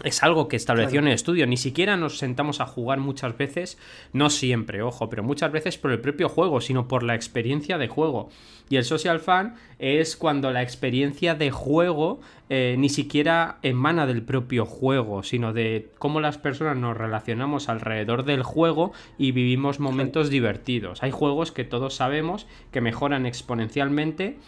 [0.05, 1.46] es algo que estableció en el estudio.
[1.46, 3.78] Ni siquiera nos sentamos a jugar muchas veces,
[4.12, 7.88] no siempre, ojo, pero muchas veces por el propio juego, sino por la experiencia de
[7.88, 8.31] juego.
[8.70, 14.22] Y el social fan es cuando la experiencia de juego eh, ni siquiera emana del
[14.22, 20.31] propio juego, sino de cómo las personas nos relacionamos alrededor del juego y vivimos momentos
[20.31, 21.02] divertidos.
[21.02, 24.38] Hay juegos que todos sabemos que mejoran exponencialmente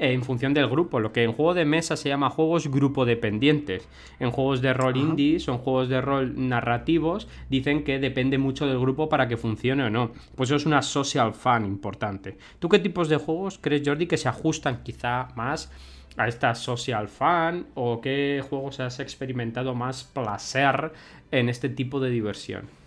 [0.00, 3.86] en función del grupo, lo que en juego de mesa se llama juegos grupo dependientes.
[4.18, 8.80] En juegos de rol indie, son juegos de rol narrativos, dicen que depende mucho del
[8.80, 10.12] grupo para que funcione o no.
[10.34, 12.38] Pues eso es una social fan importante.
[12.58, 15.70] ¿Tú qué tipos de juegos crees, Jordi, que se ajustan quizá más
[16.16, 20.92] a esta social fan o qué juegos has experimentado más placer
[21.30, 22.79] en este tipo de diversión?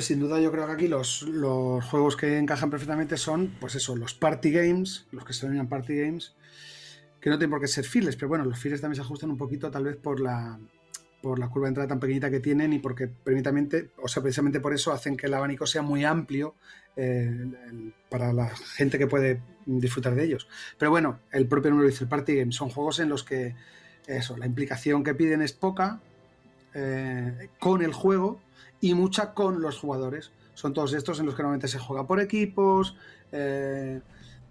[0.00, 3.96] Sin duda yo creo que aquí los, los, juegos que encajan perfectamente son, pues eso,
[3.96, 6.34] los party games, los que se denominan party games,
[7.20, 9.36] que no tienen por qué ser files, pero bueno, los files también se ajustan un
[9.36, 10.58] poquito tal vez por la,
[11.22, 14.60] por la curva de entrada tan pequeñita que tienen y porque precisamente, o sea, precisamente
[14.60, 16.54] por eso hacen que el abanico sea muy amplio
[16.96, 17.46] eh,
[18.08, 20.48] para la gente que puede disfrutar de ellos.
[20.78, 23.54] Pero bueno, el propio número dice el party game, son juegos en los que
[24.06, 26.00] eso, la implicación que piden es poca
[26.78, 28.38] eh, con el juego
[28.82, 30.30] y mucha con los jugadores.
[30.52, 32.94] Son todos estos en los que normalmente se juega por equipos.
[33.32, 34.02] Eh,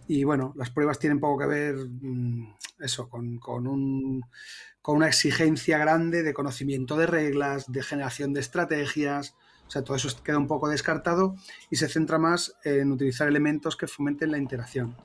[0.07, 4.23] y bueno, las pruebas tienen poco que ver mm, eso, con, un,
[4.81, 9.35] con una exigencia grande de conocimiento de reglas, de generación de estrategias.
[9.67, 11.35] O sea, todo eso queda un poco descartado
[11.69, 14.97] y se centra más en utilizar elementos que fomenten la interacción.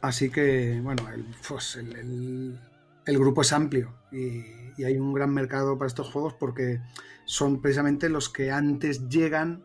[0.00, 2.60] Así que, bueno, el, pues el
[3.06, 4.44] grupo es amplio y,
[4.84, 6.80] hay un gran mercado para estos juegos porque
[7.26, 9.64] son precisamente los que antes llegan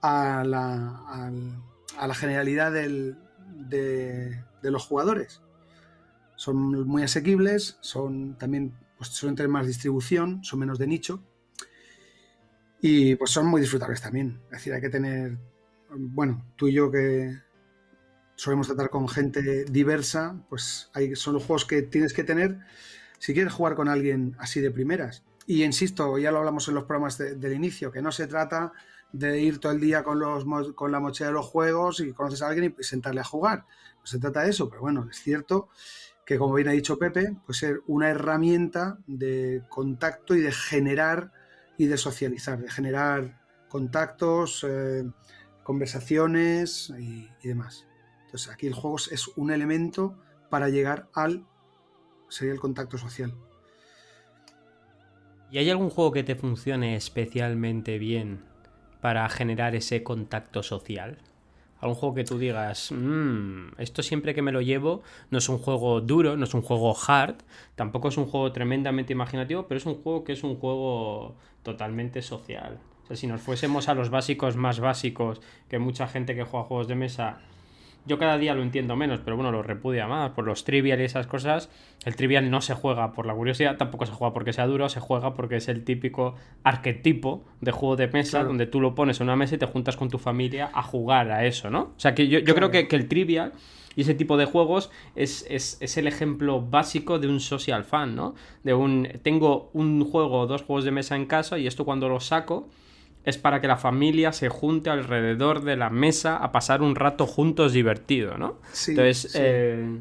[0.00, 1.30] a la,
[1.98, 3.14] a la generalidad de,
[4.62, 5.42] los jugadores.
[6.36, 11.22] Son muy asequibles, son también pues, suelen tener más distribución, son menos de nicho
[12.80, 14.40] y pues son muy disfrutables también.
[14.46, 15.36] Es decir, hay que tener,
[15.90, 17.36] bueno, tú y yo que
[18.36, 22.60] solemos tratar con gente diversa, pues hay, son los juegos que tienes que tener
[23.18, 26.84] si quieres jugar con alguien así de primeras, y insisto, ya lo hablamos en los
[26.84, 28.72] programas del inicio, que no se trata
[29.12, 30.44] de ir todo el día con, los,
[30.74, 33.64] con la mochila de los juegos y conoces a alguien y sentarle a jugar.
[34.00, 35.68] No se trata de eso, pero bueno, es cierto
[36.24, 41.32] que como bien ha dicho Pepe, puede ser una herramienta de contacto y de generar
[41.78, 45.04] y de socializar, de generar contactos, eh,
[45.62, 47.85] conversaciones y demás.
[48.52, 50.14] Aquí el juego es un elemento
[50.50, 51.44] para llegar al
[52.28, 53.32] sería el contacto social.
[55.50, 58.44] ¿Y hay algún juego que te funcione especialmente bien
[59.00, 61.18] para generar ese contacto social?
[61.78, 65.58] ¿Algún juego que tú digas, mmm, esto siempre que me lo llevo no es un
[65.58, 67.36] juego duro, no es un juego hard,
[67.74, 72.22] tampoco es un juego tremendamente imaginativo, pero es un juego que es un juego totalmente
[72.22, 72.78] social.
[73.04, 76.66] O sea, si nos fuésemos a los básicos más básicos, que mucha gente que juega
[76.66, 77.40] juegos de mesa
[78.06, 81.04] yo cada día lo entiendo menos, pero bueno, lo repudia más por los trivial y
[81.04, 81.68] esas cosas.
[82.04, 85.00] El trivial no se juega por la curiosidad, tampoco se juega porque sea duro, se
[85.00, 89.24] juega porque es el típico arquetipo de juego de mesa donde tú lo pones en
[89.24, 91.80] una mesa y te juntas con tu familia a jugar a eso, ¿no?
[91.96, 93.52] O sea que yo, creo que, el trivial
[93.96, 98.34] y ese tipo de juegos es, es, el ejemplo básico de un social fan, ¿no?
[98.62, 102.08] De un tengo un juego o dos juegos de mesa en casa y esto cuando
[102.08, 102.68] lo saco
[103.26, 107.26] es para que la familia se junte alrededor de la mesa a pasar un rato
[107.26, 108.56] juntos divertido, ¿no?
[108.72, 109.98] Sí, Entonces, eh,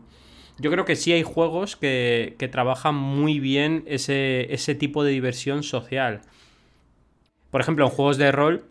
[0.60, 5.64] yo creo que sí hay juegos que, trabajan muy bien ese, ese, tipo de diversión
[5.64, 6.22] social.
[7.50, 8.64] Por ejemplo, en juegos de rol,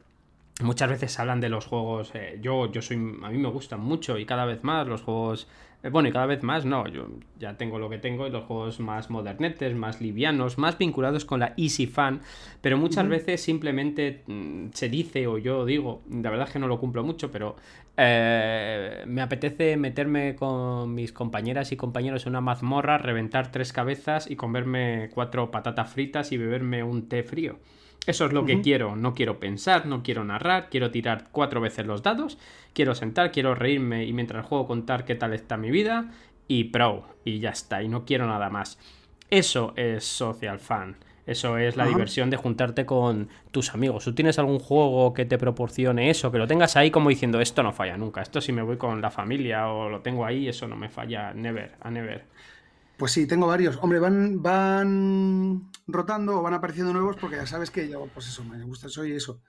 [0.63, 2.13] muchas veces hablan de los juegos.
[2.15, 2.97] Eh, yo, yo soy.
[2.97, 5.49] A mí me gustan mucho y cada vez más los juegos
[5.91, 8.81] bueno, y cada vez más no, yo ya tengo lo que tengo y los juegos
[8.81, 12.23] más modernetes, más livianos, más vinculados con la easy fan,
[12.61, 16.69] pero muchas veces simplemente mm, se dice o yo digo, la verdad es que no
[16.69, 17.57] lo cumplo mucho, pero
[17.97, 24.31] eh, me apetece meterme con mis compañeras y compañeros en una mazmorra, reventar tres cabezas
[24.31, 27.59] y comerme cuatro patatas fritas y beberme un té frío.
[28.07, 28.97] Eso es lo que quiero.
[28.97, 32.39] No quiero pensar, no quiero narrar, quiero tirar cuatro veces los dados,
[32.73, 36.13] quiero sentar, quiero reírme y mientras juego contar qué tal está mi vida
[36.47, 37.09] y pro.
[37.25, 38.79] Y ya está, y no quiero nada más.
[39.31, 40.97] Eso es social fan.
[41.27, 44.05] Eso es la diversión de juntarte con tus amigos.
[44.05, 46.31] ¿Tú tienes algún juego que te proporcione eso?
[46.31, 48.21] Que lo tengas ahí como diciendo, esto no falla nunca.
[48.21, 51.33] Esto si me voy con la familia o lo tengo ahí, eso no me falla.
[51.33, 52.27] Never, a never.
[52.97, 53.79] Pues sí, tengo varios.
[53.83, 58.45] Hombre, van, van rotando o van apareciendo nuevos porque ya sabes que yo, pues eso,
[58.45, 59.43] me gusta, soy eso.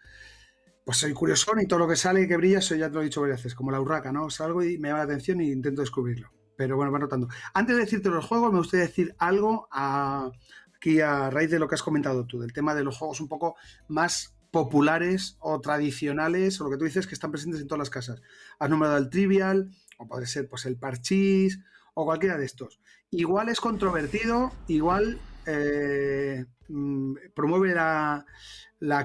[0.83, 3.01] Pues soy curioso y todo lo que sale y que brilla, eso ya te lo
[3.01, 4.29] he dicho varias veces, como la urraca, ¿no?
[4.29, 6.31] Salgo y me llama la atención e intento descubrirlo.
[6.57, 7.27] Pero bueno, van rotando.
[7.53, 11.75] Antes de decirte los juegos, me gustaría decir algo aquí a raíz de lo que
[11.75, 13.55] has comentado tú, del tema de los juegos un poco
[13.87, 17.89] más populares o tradicionales, o lo que tú dices que están presentes en todas las
[17.89, 18.21] casas.
[18.57, 21.59] Has nombrado el Trivial, o puede ser pues el Parchís,
[21.93, 22.79] o cualquiera de estos.
[23.15, 28.25] Igual es controvertido, igual eh, mm, promueve la,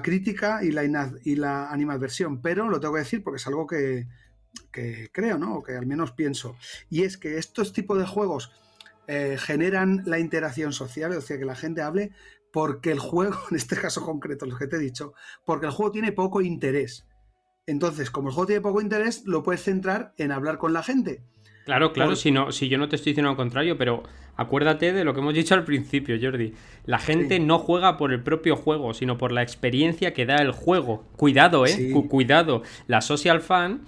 [0.01, 0.83] crítica y la,
[1.23, 4.07] y la animadversión, pero lo tengo que decir porque es algo que,
[5.13, 5.55] creo, ¿no?
[5.55, 6.57] O que al menos pienso.
[6.89, 8.51] Y es que estos tipos de juegos
[9.07, 12.11] eh, generan la interacción social, o sea, que la gente hable,
[12.51, 15.13] porque el juego, en este caso concreto, lo que te he dicho,
[15.45, 17.05] porque el juego tiene poco interés.
[17.65, 21.23] Entonces, como el juego tiene poco interés, lo puedes centrar en hablar con la gente.
[21.65, 24.03] Claro, claro, si, no, si yo no te estoy diciendo lo contrario, pero
[24.35, 26.53] acuérdate de lo que hemos dicho al principio, Jordi.
[26.85, 30.51] La gente no juega por el propio juego, sino por la experiencia que da el
[30.51, 31.05] juego.
[31.17, 31.93] Cuidado, ¿eh?
[32.09, 32.63] Cuidado.
[32.87, 33.81] La social fan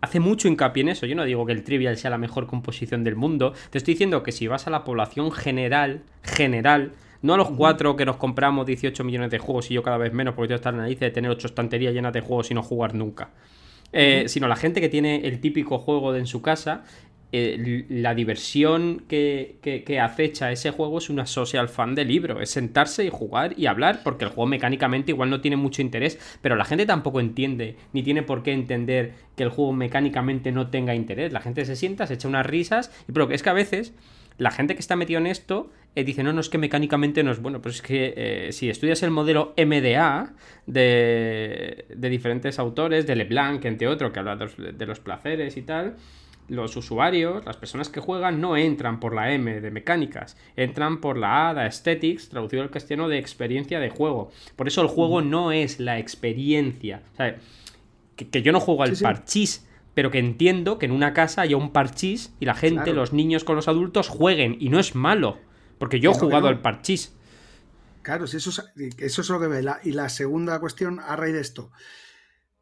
[0.00, 1.06] hace mucho hincapié en eso.
[1.06, 3.54] Yo no digo que el Trivial sea la mejor composición del mundo.
[3.70, 7.96] Te estoy diciendo que si vas a la población general, general, no a los cuatro
[7.96, 10.72] que nos compramos 18 millones de juegos y yo cada vez menos porque yo estar
[10.74, 13.30] en la nariz de tener ocho estanterías llenas de juegos y no jugar nunca.
[13.92, 16.84] Eh, sino la gente que tiene el típico juego de en su casa
[17.32, 19.58] eh, la diversión que,
[20.00, 24.00] acecha ese juego es una social fan de libro, es sentarse y jugar y hablar,
[24.04, 28.04] porque el juego mecánicamente igual no tiene mucho interés, pero la gente tampoco entiende, ni
[28.04, 31.32] tiene por qué entender que el juego mecánicamente no tenga interés.
[31.32, 33.92] La gente se sienta, se echa unas risas, y pero es que a veces
[34.38, 37.32] la gente que está metido en esto eh, dice, no, no, es que mecánicamente no
[37.32, 37.60] es bueno.
[37.60, 40.34] Pues es que eh, si estudias el modelo MDA
[40.66, 45.96] de, de, diferentes autores, de Leblanc, entre otros, que habla de los placeres y tal,
[46.48, 51.16] los usuarios, las personas que juegan, no entran por la M de mecánicas, entran por
[51.16, 54.30] la A de aesthetics, traducido al castellano de experiencia de juego.
[54.54, 57.02] Por eso el juego no es la experiencia.
[57.14, 57.36] O sea,
[58.16, 61.70] que, yo no juego al parchís, pero que entiendo que en una casa haya un
[61.70, 64.56] parchís y la gente, los niños con los adultos, jueguen.
[64.60, 65.38] Y no es malo,
[65.78, 67.12] porque yo he jugado al parchís.
[68.02, 68.62] Claro, eso es,
[68.98, 69.64] eso es lo que ve.
[69.82, 71.72] y la segunda cuestión a raíz de esto.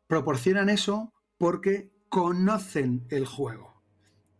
[0.07, 3.75] Proporcionan eso porque conocen el juego.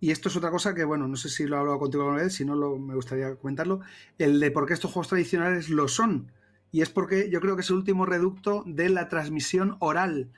[0.01, 2.23] Y esto es otra cosa que, bueno, no sé si lo he hablado contigo alguna
[2.23, 3.81] vez, si no lo, me gustaría comentarlo,
[4.19, 6.31] el de por qué estos juegos tradicionales lo son.
[6.73, 10.31] Y es porque yo creo que es el último reducto de la transmisión oral,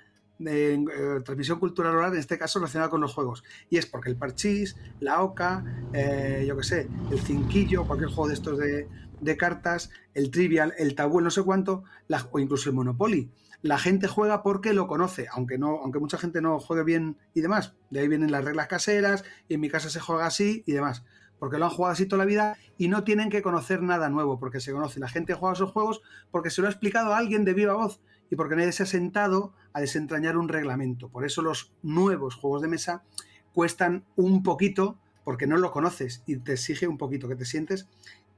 [0.45, 0.79] eh,
[1.25, 3.45] transmisión cultural oral, en este caso relacionada con los juegos.
[3.71, 8.29] Y es porque el parchís, la oca, eh, yo qué sé, el cinquillo, cualquier juego
[8.29, 8.89] de estos de,
[9.21, 11.85] de cartas, el trivial, el tabú, no sé cuánto,
[12.31, 13.31] o incluso el Monopoly
[13.63, 17.41] la gente juega porque lo conoce, aunque no, aunque mucha gente no juegue bien y
[17.41, 17.75] demás.
[17.91, 21.05] De ahí vienen las reglas caseras, y en mi casa se juega así y demás.
[21.39, 24.39] porque lo han jugado así toda la vida y no tienen que conocer nada nuevo,
[24.39, 25.01] porque se conoce.
[25.01, 28.01] La gente juega esos juegos porque se lo ha explicado a alguien de viva voz
[28.31, 31.09] y porque nadie se ha sentado a desentrañar un reglamento.
[31.09, 33.05] Por eso los nuevos juegos de mesa
[33.53, 37.89] cuestan un poquito porque no lo conoces y te exige un poquito que te sientes.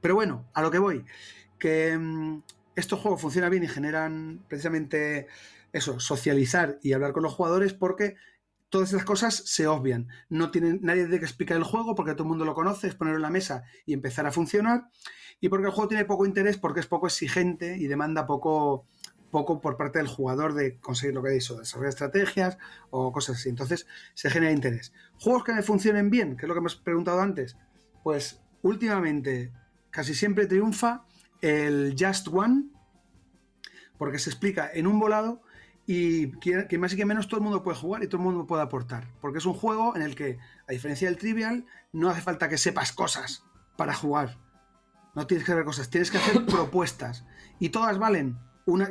[0.01, 1.05] Pero bueno, a lo que voy,
[1.59, 2.41] que mm,
[2.75, 5.27] estos juegos funcionan bien y generan precisamente
[5.73, 8.15] eso, socializar y hablar con los jugadores porque
[8.69, 10.07] todas esas cosas se obvian.
[10.29, 12.95] No tienen, nadie tiene que explicar el juego porque todo el mundo lo conoce, es
[12.95, 14.89] ponerlo en la mesa y empezar a funcionar.
[15.41, 18.85] Y porque el juego tiene poco interés, porque es poco exigente y demanda poco,
[19.31, 22.57] poco por parte del jugador de conseguir lo que dicho, desarrollar estrategias
[22.89, 23.49] o cosas así.
[23.49, 24.93] Entonces se genera interés.
[25.19, 27.57] Juegos que me funcionen bien, que es lo que me has preguntado antes,
[28.03, 29.51] pues últimamente
[29.91, 31.05] casi siempre triunfa
[31.41, 32.65] el Just One,
[33.97, 35.41] porque se explica en un volado
[35.85, 38.45] y que, más y que menos todo el mundo puede jugar y todo el mundo
[38.45, 39.07] puede aportar.
[39.21, 42.57] Porque es un juego en el que, a diferencia del Trivial, no hace falta que
[42.57, 43.43] sepas cosas
[43.75, 44.37] para jugar.
[45.15, 47.25] No tienes que ver cosas, tienes que hacer propuestas.
[47.59, 48.37] Y todas valen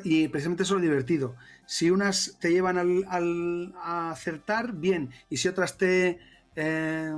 [0.04, 1.36] y precisamente eso es lo divertido.
[1.66, 5.10] Si unas te llevan al, a acertar, bien.
[5.28, 6.18] Y si otras te,
[6.56, 7.14] eh,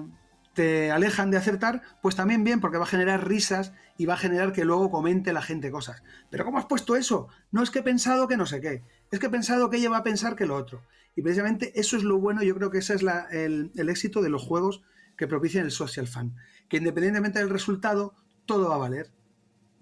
[0.54, 4.18] te alejan de acertar, pues también bien, porque va a generar risas y va a
[4.18, 6.02] generar que luego comente la gente cosas.
[6.30, 7.28] Pero ¿cómo has puesto eso?
[7.50, 8.82] No es que he pensado que no sé qué.
[9.11, 10.84] Es que he pensado que ella va a pensar que lo otro.
[11.16, 14.30] Y precisamente eso es lo bueno, yo creo que ese es el, el éxito de
[14.30, 14.82] los juegos
[15.16, 16.34] que propician el social fan.
[16.68, 18.14] Que independientemente del resultado,
[18.46, 19.12] todo va a valer.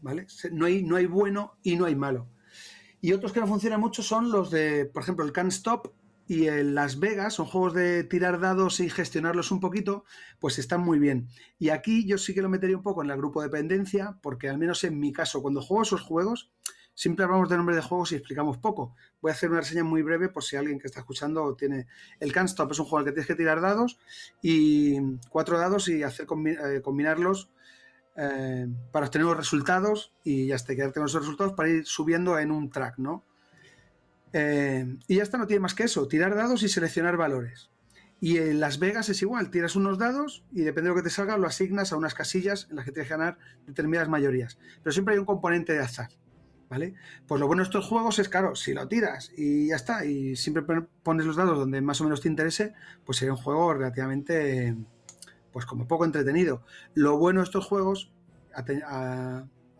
[0.01, 0.26] ¿Vale?
[0.53, 2.29] No hay, no hay bueno y no hay malo.
[3.01, 5.93] Y otros que no funcionan mucho son los de, por ejemplo, el Can't Stop
[6.27, 10.05] y el Las Vegas, son juegos de tirar dados y gestionarlos un poquito,
[10.39, 11.29] pues están muy bien.
[11.59, 14.59] Y aquí yo sí que lo metería un poco en la grupo dependencia, porque al
[14.59, 16.51] menos en mi caso, cuando juego esos juegos,
[16.93, 18.95] siempre hablamos de nombre de juegos y explicamos poco.
[19.23, 21.87] Voy a hacer una reseña muy breve por si alguien que está escuchando tiene...
[22.21, 23.99] El Can't Stop es un juego al que tienes que tirar dados
[24.43, 24.99] y
[25.31, 27.51] cuatro dados y hacer eh, combinarlos
[28.21, 32.37] eh, para obtener los resultados y ya está, quedarte con esos resultados para ir subiendo
[32.37, 33.25] en un track, ¿no?
[34.33, 37.71] Eh, y ya está, no tiene más que eso, tirar dados y seleccionar valores.
[38.21, 41.11] Y en Las Vegas es igual, tiras unos dados y depende de lo que te
[41.11, 43.39] salga, lo asignas a unas casillas en las que tienes que ganar
[43.69, 44.59] determinadas mayorías.
[44.83, 46.11] Pero siempre hay un componente de azar,
[46.69, 46.95] ¿vale?
[47.29, 50.35] Pues lo bueno de estos juegos es, claro, si lo tiras y ya está, y
[50.35, 50.64] siempre
[51.05, 54.77] pones los dados donde más o menos te interese, pues sería un juego relativamente
[55.59, 56.63] pues como poco entretenido.
[56.95, 58.13] Lo bueno de estos juegos,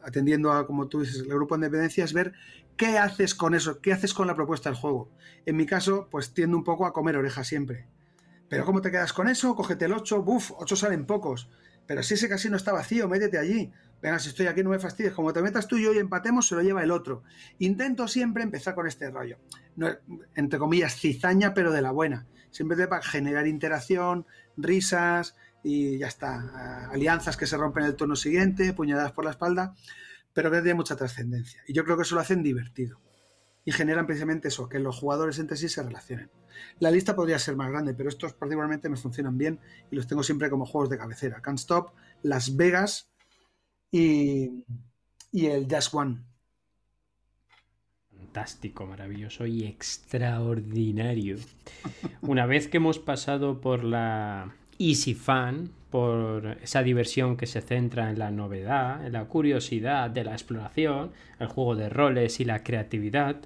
[0.03, 2.33] atendiendo a, como tú dices, el grupo de independencia, es ver
[2.77, 5.09] qué haces con eso, qué haces con la propuesta del juego.
[5.47, 7.87] En mi caso, pues tiendo un poco a comer orejas siempre.
[8.49, 9.55] Pero ¿cómo te quedas con eso?
[9.55, 11.49] Cógete el 8, buf, 8 salen pocos.
[11.87, 13.71] Pero si ese casino está vacío, métete allí.
[14.03, 15.13] Venga, si estoy aquí no me fastidies.
[15.13, 17.23] Como te metas tú y yo y empatemos, se lo lleva el otro.
[17.61, 19.39] Intento siempre empezar con este rollo.
[20.35, 22.27] entre comillas, cizaña, pero de la buena.
[22.51, 24.27] Siempre te para generar interacción,
[24.57, 26.89] risas, y ya está.
[26.91, 29.75] Alianzas que se rompen el tono siguiente, puñadas por la espalda,
[30.33, 31.63] pero que tiene mucha trascendencia.
[31.67, 33.01] Y yo creo que eso lo hacen divertido.
[33.65, 36.31] Y generan precisamente eso, que los jugadores entre sí se relacionen.
[36.79, 40.23] La lista podría ser más grande, pero estos particularmente me funcionan bien y los tengo
[40.23, 41.43] siempre como juegos de cabecera.
[41.43, 41.93] Can't Stop,
[42.23, 43.11] Las Vegas
[43.91, 44.65] y,
[45.31, 46.23] y el Just One.
[48.17, 51.37] Fantástico, maravilloso y extraordinario.
[52.23, 58.11] Una vez que hemos pasado por la Easy Fan por esa diversión que se centra
[58.11, 61.11] en la novedad, en la curiosidad de la exploración,
[61.41, 63.37] el juego de roles y la creatividad,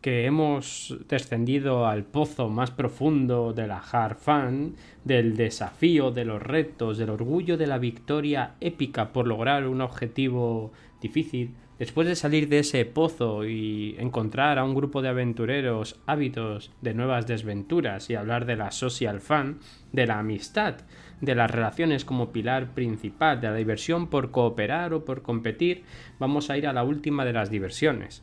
[0.00, 4.74] que hemos descendido al pozo más profundo de la hard fan,
[5.04, 10.72] del desafío, de los retos, del orgullo de la victoria épica por lograr un objetivo
[11.00, 16.70] difícil, Después de salir de ese pozo y encontrar a un grupo de aventureros hábitos
[16.82, 19.58] de nuevas desventuras y hablar de la social fan,
[19.92, 20.76] de la amistad,
[21.20, 25.82] de las relaciones como pilar principal, de la diversión por cooperar o por competir,
[26.20, 28.22] vamos a ir a la última de las diversiones,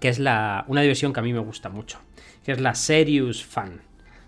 [0.00, 2.00] que es la, una diversión que a mí me gusta mucho,
[2.44, 3.82] que es la serious fan,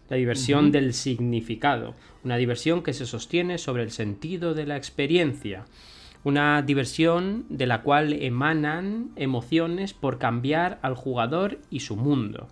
[0.08, 5.64] la diversión del significado, una diversión que se sostiene sobre el sentido de la experiencia
[6.22, 12.48] una diversión de la cual emanan emociones por cambiar al jugador y su mundo.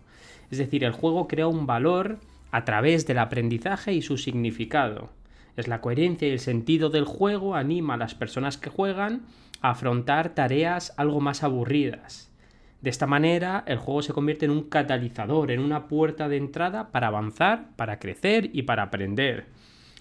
[0.51, 2.19] Es decir, el juego crea un valor
[2.51, 5.11] a través del aprendizaje y su significado.
[5.57, 9.23] Es la coherencia y el sentido del juego anima a las personas que juegan
[9.61, 12.33] a afrontar tareas algo más aburridas.
[12.81, 16.91] De esta manera, el juego se convierte en un catalizador, en una puerta de entrada
[16.93, 19.47] para avanzar, para crecer y para aprender.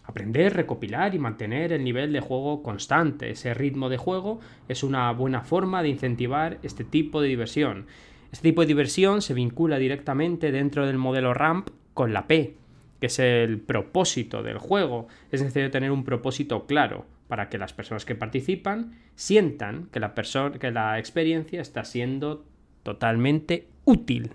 [0.08, 3.30] Aprender, recopilar y mantener el nivel de juego constante.
[3.30, 4.40] Ese ritmo de juego
[4.70, 7.88] es una buena forma de incentivar este tipo de diversión.
[8.32, 12.56] Este tipo de diversión se vincula directamente dentro del modelo RAMP con la P,
[13.02, 15.10] que es el propósito del juego.
[15.30, 17.06] Es necesario tener un propósito claro.
[17.28, 20.14] para que las personas que participan sientan que la,
[20.58, 22.46] que la experiencia está siendo
[22.84, 24.32] totalmente útil.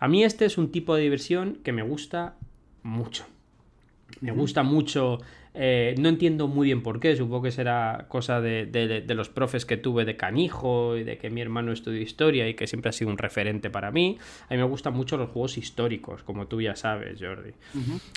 [0.00, 2.36] A mí este es un tipo de diversión que me gusta
[2.82, 3.26] mucho.
[4.20, 5.18] Me gusta mucho
[5.56, 9.76] eh, no entiendo muy bien por qué, supongo que será cosa de, los profes que
[9.76, 13.10] tuve de canijo y de que mi hermano estudió historia y que siempre ha sido
[13.12, 14.18] un referente para mí.
[14.48, 17.52] A mí me gustan mucho los juegos históricos, como tú ya sabes, Jordi.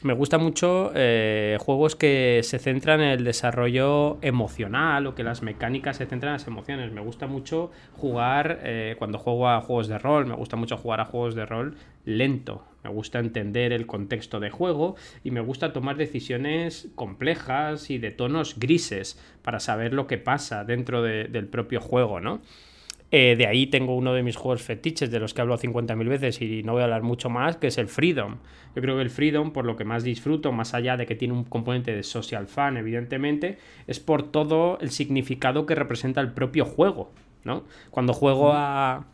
[0.03, 5.43] Me gustan mucho eh, juegos que se centran en el desarrollo emocional o que las
[5.43, 6.91] mecánicas se centran en las emociones.
[6.91, 11.01] Me gusta mucho jugar, eh, cuando juego a juegos de rol, me gusta mucho jugar
[11.01, 12.63] a juegos de rol lento.
[12.87, 18.11] Me gusta entender el contexto de juego y me gusta tomar decisiones complejas y de
[18.11, 22.41] tonos grises para saber lo que pasa dentro del propio juego, ¿no?
[23.11, 26.41] Eh, de ahí tengo uno de mis juegos fetiches de los que hablo 50.000 veces
[26.41, 28.37] y no voy a hablar mucho más, que es el Freedom.
[28.73, 31.33] Yo creo que el Freedom, por lo que más disfruto, más allá de que tiene
[31.33, 36.63] un componente de social fan, evidentemente, es por todo el significado que representa el propio
[36.63, 37.11] juego.
[37.43, 37.63] ¿no?
[37.91, 39.07] Cuando juego a,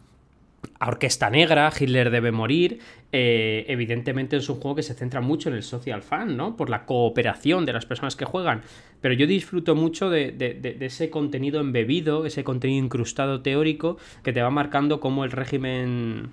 [0.83, 2.79] a Orquesta Negra, Hitler debe morir.
[3.13, 6.57] Eh, evidentemente es un juego que se centra mucho en el social fan, ¿no?
[6.57, 8.63] Por la cooperación de las personas que juegan.
[8.99, 14.49] Pero yo disfruto mucho de, ese contenido embebido, ese contenido incrustado teórico que te va
[14.49, 16.31] marcando cómo el régimen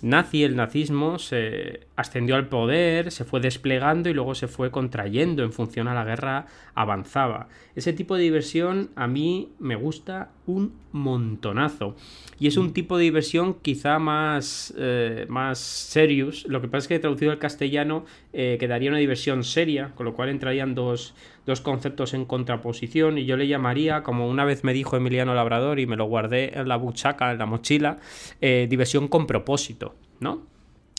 [0.00, 5.44] nazi, el nazismo, se ascendió al poder, se fue desplegando y luego se fue contrayendo
[5.44, 7.46] en función a la guerra avanzaba.
[7.76, 11.96] Ese tipo de diversión a mí me gusta un montonazo.
[12.38, 12.72] Y es un mm.
[12.72, 16.46] tipo de diversión quizá más, eh, más serious.
[16.48, 20.14] Lo que pasa es que traducido al castellano eh, quedaría una diversión seria, con lo
[20.14, 21.14] cual entrarían dos,
[21.62, 25.86] conceptos en contraposición y yo le llamaría, como una vez me dijo Emiliano Labrador y
[25.86, 27.98] me lo guardé en la buchaca, en la mochila,
[28.40, 30.46] eh, diversión con propósito, ¿no?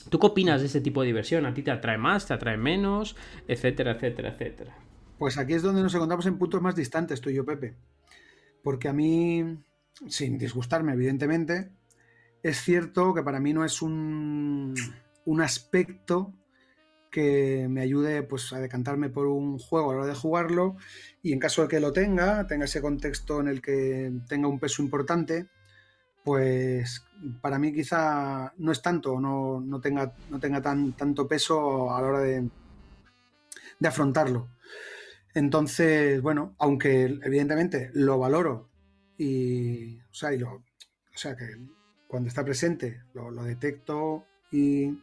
[0.10, 1.46] ¿Tú qué opinas de ese tipo de diversión?
[1.46, 3.16] ¿A ti te atrae más, te atrae menos,
[3.48, 4.76] etcétera, etcétera, etcétera?
[5.18, 7.76] Pues aquí es donde nos encontramos en puntos más distantes tú y yo, Pepe.
[8.64, 9.64] Porque a mí,
[10.08, 11.72] sin disgustarme, evidentemente,
[12.42, 14.74] es cierto que para mí no es un,
[15.26, 16.34] un aspecto
[17.14, 20.78] que me ayude pues, a decantarme por un juego a la hora de jugarlo
[21.22, 24.60] y en caso de que lo tenga, tenga ese contexto en el que tenga un
[24.60, 25.48] peso importante,
[26.24, 27.06] pues
[27.40, 32.02] para mí quizá no es tanto, no, no tenga, no tenga tan, tanto peso a
[32.02, 32.50] la hora de,
[33.80, 34.50] de afrontarlo.
[35.34, 38.70] Entonces, bueno, aunque evidentemente lo valoro
[39.18, 41.46] y, o sea, y lo, o sea que
[42.08, 45.00] cuando está presente lo, detecto y,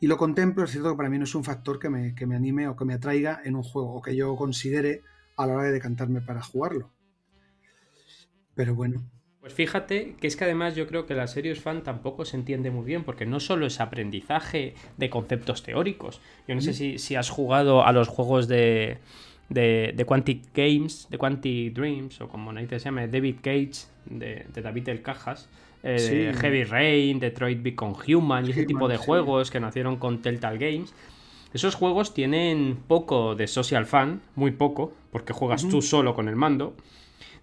[0.00, 2.26] y, lo contemplo, es cierto que para mí no es un factor que me, que
[2.26, 5.02] me anime o que me atraiga en un juego o que yo considere
[5.36, 6.90] a la hora de decantarme para jugarlo.
[8.54, 9.02] Pero bueno,
[9.40, 12.70] pues fíjate que es que además yo creo que la Serious Fan tampoco se entiende
[12.70, 16.20] muy bien, porque no solo es aprendizaje de conceptos teóricos.
[16.46, 18.98] Yo no sé si, si has jugado a los juegos de,
[19.52, 24.88] de, Quantic Games, de Quantic Dreams, o como nadie se llama, David Cage, de, David
[24.88, 25.48] El Cajas,
[25.82, 30.58] eh, Heavy Rain, Detroit Become Human, y ese tipo de juegos que nacieron con Telltale
[30.58, 30.94] Games.
[31.52, 36.36] Esos juegos tienen poco de social fan, muy poco, porque juegas tú solo con el
[36.36, 36.74] mando.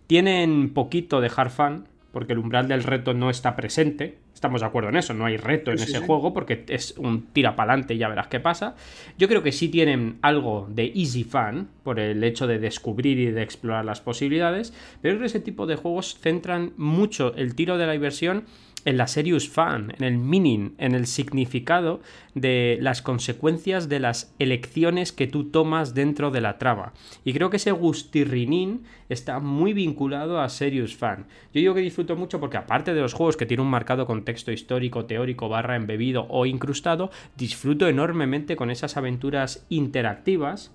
[0.07, 4.17] Tienen poquito de hard fan, porque el umbral del reto no está presente.
[4.39, 7.57] Estamos de acuerdo en eso, no hay reto en ese juego porque es un tira
[7.57, 8.73] para adelante y ya verás qué pasa.
[9.17, 13.31] Yo creo que sí tienen algo de easy fun por el hecho de descubrir y
[13.31, 17.77] de explorar las posibilidades, pero creo que ese tipo de juegos centran mucho el tiro
[17.77, 18.45] de la diversión
[18.85, 22.01] en la serious fan, en el meaning, en el significado
[22.33, 26.93] de las consecuencias de las elecciones que tú tomas dentro de la trama.
[27.23, 31.25] Y creo que ese gustirrinín está muy vinculado a serious fan.
[31.53, 34.51] Yo digo que disfruto mucho porque aparte de los juegos que tienen un marcado contexto
[34.51, 40.71] histórico, teórico, barra embebido o incrustado, disfruto enormemente con esas aventuras interactivas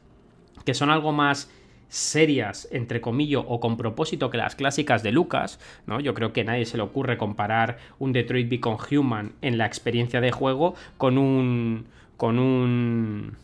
[0.64, 1.50] que son algo más
[1.95, 6.01] serias, entre comillas, o con propósito que las clásicas de Lucas, ¿no?
[6.01, 9.66] Yo creo que a nadie se le ocurre comparar un Detroit Become Human en la
[9.66, 11.86] experiencia de juego con un.
[12.16, 13.36] con un.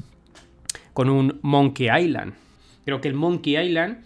[0.92, 2.34] con un Monkey Island.
[2.84, 3.98] Creo que el Monkey Island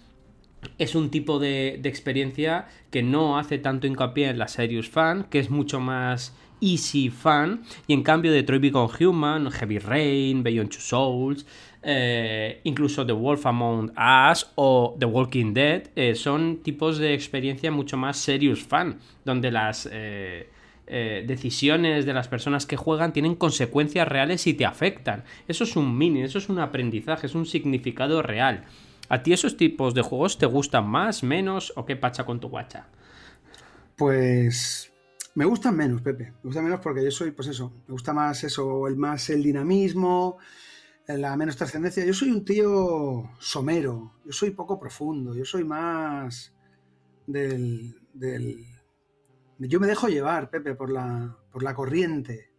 [0.79, 5.25] es un tipo de, de experiencia que no hace tanto hincapié en la Serious Fan,
[5.31, 10.71] que es mucho más easy fan, y en cambio Detroit Become Human, Heavy Rain, Beyond
[10.71, 11.47] Two Souls,
[11.85, 17.71] eh, incluso The Wolf Among Us o The Walking Dead, eh, son tipos de experiencia
[17.71, 20.49] mucho más serious fan, donde las eh,
[20.87, 25.25] decisiones de las personas que juegan tienen consecuencias reales y te afectan.
[25.47, 28.65] Eso es un mini, eso es un aprendizaje, es un significado real.
[29.09, 32.49] ¿A ti esos tipos de juegos te gustan más, menos o qué pacha con tu
[32.49, 32.87] guacha?
[33.97, 34.93] Pues
[35.35, 36.25] me gustan menos, Pepe.
[36.25, 39.43] Me gustan menos porque yo soy, pues eso, me gusta más eso, el más el
[39.43, 40.39] dinamismo,
[41.07, 42.05] la menos trascendencia.
[42.05, 46.55] Yo soy un tío somero, yo soy poco profundo, yo soy más
[47.27, 48.65] del, del...
[49.59, 52.53] Yo me dejo llevar, Pepe, por la, por la corriente.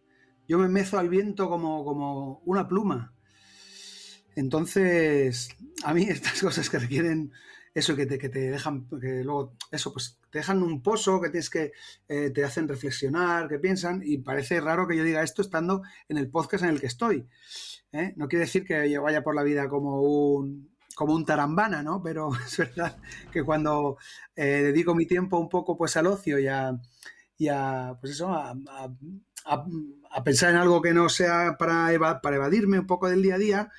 [0.48, 3.14] Yo me mezo al viento como, como una pluma.
[4.36, 5.48] Entonces,
[5.82, 7.32] a mí estas cosas que requieren
[7.76, 11.28] eso, que te, que te dejan, que luego, eso, pues te dejan un pozo, que
[11.28, 11.72] tienes que,
[12.08, 16.16] eh, te hacen reflexionar, que piensan, y parece raro que yo diga esto estando en
[16.16, 17.28] el podcast en el que estoy.
[17.92, 18.14] ¿eh?
[18.16, 22.02] No quiere decir que yo vaya por la vida como un, como un tarambana, ¿no?
[22.02, 22.96] Pero es verdad
[23.30, 23.98] que cuando
[24.34, 28.56] eh, dedico mi tiempo un poco pues al ocio y a, pues eso, a,
[30.24, 33.72] pensar en algo que no sea para, para evadirme un poco del día a día,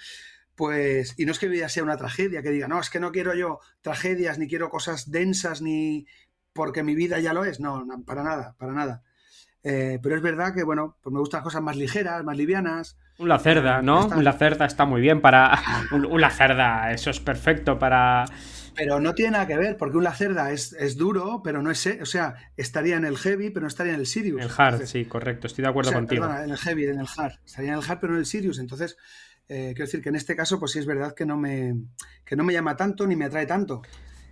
[0.57, 3.11] pues, y no es que vida sea una tragedia, que diga, no, es que no
[3.11, 6.07] quiero yo tragedias, ni quiero cosas densas, ni
[6.51, 9.03] porque mi vida ya lo es, no, para nada, para nada.
[9.61, 12.97] Eh, pero es verdad que, bueno, pues me gustan cosas más ligeras, más livianas.
[13.19, 14.07] Un lacerda, ¿no?
[14.07, 15.59] Un lacerda está muy bien para...
[15.91, 18.25] Un, lacerda, eso es perfecto para...
[18.75, 21.85] Pero no tiene nada que ver, porque un lacerda es, es, duro, pero no es...
[22.01, 24.41] O sea, estaría en el heavy, pero no estaría en el Sirius.
[24.41, 26.25] El hard, sí, correcto, estoy de acuerdo contigo.
[26.25, 27.33] en el heavy, en el hard.
[27.45, 28.59] Estaría en el hard, pero no en el Sirius.
[28.59, 28.97] Entonces,
[29.49, 31.73] eh, quiero decir que en este caso, pues sí es verdad que no me,
[32.31, 33.81] no me llama tanto ni me atrae tanto.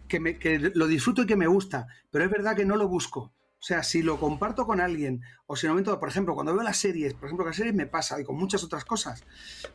[0.08, 2.88] Que, me, que lo disfruto y que me gusta, pero es verdad que no lo
[2.88, 3.34] busco.
[3.66, 6.54] O sea, si lo comparto con alguien, o si en un momento, por ejemplo, cuando
[6.54, 9.24] veo las series, por ejemplo, que las series me pasa, y con muchas otras cosas.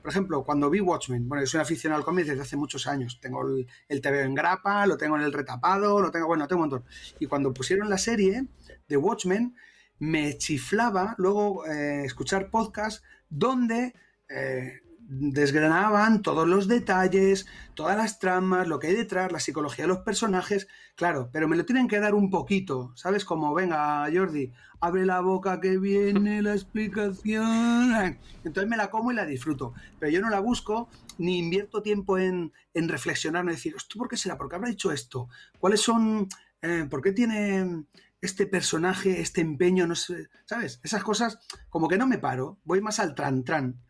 [0.00, 3.18] Por ejemplo, cuando vi Watchmen, bueno, yo soy aficionado al cómic desde hace muchos años.
[3.20, 6.62] Tengo el, el TV en grapa, lo tengo en el retapado, lo tengo, bueno, tengo
[6.62, 6.88] un montón.
[7.18, 8.46] Y cuando pusieron la serie
[8.86, 9.56] de Watchmen,
[9.98, 13.94] me chiflaba luego eh, escuchar podcasts donde
[14.28, 14.80] eh,
[15.10, 19.98] desgranaban todos los detalles, todas las tramas, lo que hay detrás, la psicología de los
[19.98, 23.24] personajes, claro, pero me lo tienen que dar un poquito, ¿sabes?
[23.24, 28.18] Como, venga, Jordi, abre la boca que viene la explicación.
[28.44, 30.88] Entonces me la como y la disfruto, pero yo no la busco
[31.18, 34.38] ni invierto tiempo en, en reflexionar, no decir, ¿esto por qué será?
[34.38, 35.28] ¿Por qué habrá dicho esto?
[35.58, 36.28] ¿Cuáles son,
[36.62, 37.84] eh, por qué tiene
[38.20, 40.78] este personaje, este empeño, no sé, ¿sabes?
[40.84, 43.80] Esas cosas como que no me paro, voy más al tran tran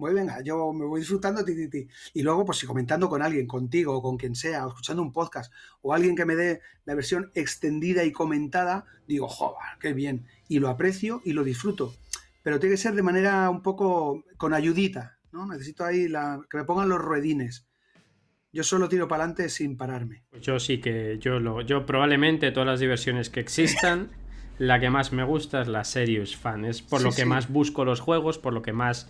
[0.00, 3.46] muy venga, yo me voy disfrutando, ti, ti, y luego, pues si comentando con alguien,
[3.46, 6.94] contigo o con quien sea, o escuchando un podcast, o alguien que me dé la
[6.94, 11.94] versión extendida y comentada, digo, joder, qué bien, y lo aprecio y lo disfruto.
[12.42, 15.46] Pero tiene que ser de manera un poco con ayudita, ¿no?
[15.46, 17.68] Necesito ahí la, que me pongan los ruedines.
[18.52, 20.24] Yo solo tiro para adelante sin pararme.
[20.30, 24.08] Pues yo sí que yo lo, yo probablemente todas las diversiones que existan,
[24.58, 26.64] la que más me gusta es la Serious Fan.
[26.64, 29.08] Es por lo que más busco los juegos, por lo que más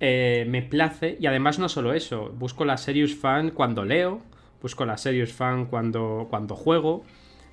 [0.00, 1.16] eh, me place.
[1.20, 4.22] Y además no solo eso, busco la Serious Fan cuando leo,
[4.60, 7.04] busco la Serious Fan cuando, cuando juego.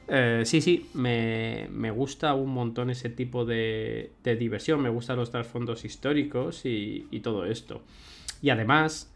[0.08, 5.86] Eh, sí, sí, me, gusta un montón ese tipo de, diversión, me gustan los trasfondos
[5.86, 7.82] históricos y, todo esto.
[8.42, 9.14] Y además,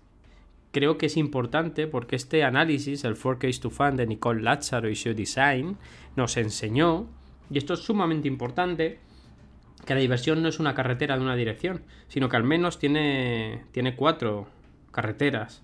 [0.72, 4.94] creo que es importante porque este análisis, el 4Case to Fan de Nicole Lázaro y
[4.94, 5.78] Show Design,
[6.16, 7.08] nos enseñó,
[7.50, 9.00] y esto es sumamente importante,
[9.88, 13.64] que la diversión no es una carretera de una dirección, sino que al menos tiene,
[13.72, 14.48] tiene cuatro
[14.92, 15.64] carreteras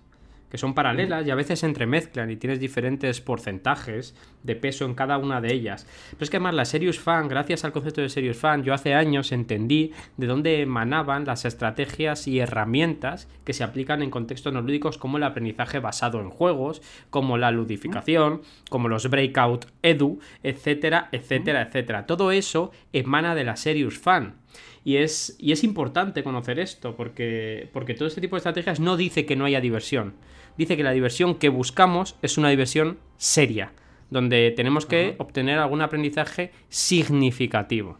[0.54, 4.94] que son paralelas y a veces se entremezclan y tienes diferentes porcentajes de peso en
[4.94, 5.84] cada una de ellas.
[6.12, 8.94] Pero es que además la Serious Fan, gracias al concepto de Serious Fan, yo hace
[8.94, 14.62] años entendí de dónde emanaban las estrategias y herramientas que se aplican en contextos no
[14.62, 21.08] lúdicos como el aprendizaje basado en juegos, como la ludificación, como los breakout edu, etcétera,
[21.10, 22.06] etcétera, etcétera.
[22.06, 24.36] Todo eso emana de la Serious Fan.
[24.84, 28.96] Y es, y es importante conocer esto, porque, porque todo este tipo de estrategias no
[28.96, 30.14] dice que no haya diversión
[30.56, 33.72] dice que la diversión que buscamos es una diversión seria,
[34.10, 37.98] donde tenemos que obtener algún aprendizaje significativo.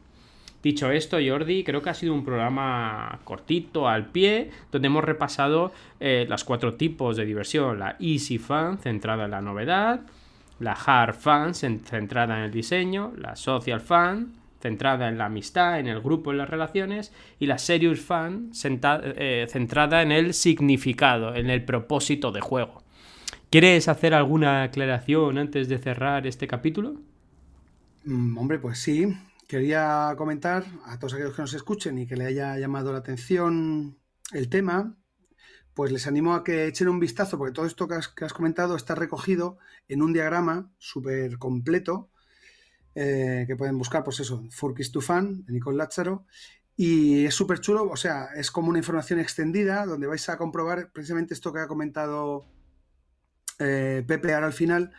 [0.65, 5.73] Dicho esto, Jordi, creo que ha sido un programa cortito, al pie, donde hemos repasado
[6.01, 7.79] eh, los cuatro tipos de diversión.
[7.79, 10.01] La Easy Fun, centrada en la novedad.
[10.61, 13.13] La Hard Fun, centrada en el diseño.
[13.19, 14.33] La Social Fun,
[14.65, 19.47] centrada en la amistad, en el grupo, en las relaciones, y la Serious Fan eh,
[19.51, 22.83] centrada en el significado, en el propósito de juego.
[23.51, 26.95] ¿Quieres hacer alguna aclaración antes de cerrar este capítulo?
[28.05, 29.15] Mm, hombre, pues sí.
[29.47, 33.99] Quería comentar a todos aquellos que nos escuchen y que le haya llamado la atención
[34.33, 34.97] el tema,
[35.75, 38.33] pues les animo a que echen un vistazo, porque todo esto que has, que has
[38.33, 39.59] comentado está recogido
[39.89, 42.09] en un diagrama súper completo
[42.95, 46.27] eh, que pueden buscar, pues eso, Fork to Fan, de Nicole Lázaro.
[46.77, 50.91] Y es súper chulo, o sea, es como una información extendida donde vais a comprobar
[50.93, 52.47] precisamente esto que ha comentado
[53.61, 54.93] eh, Pepe ahora al final,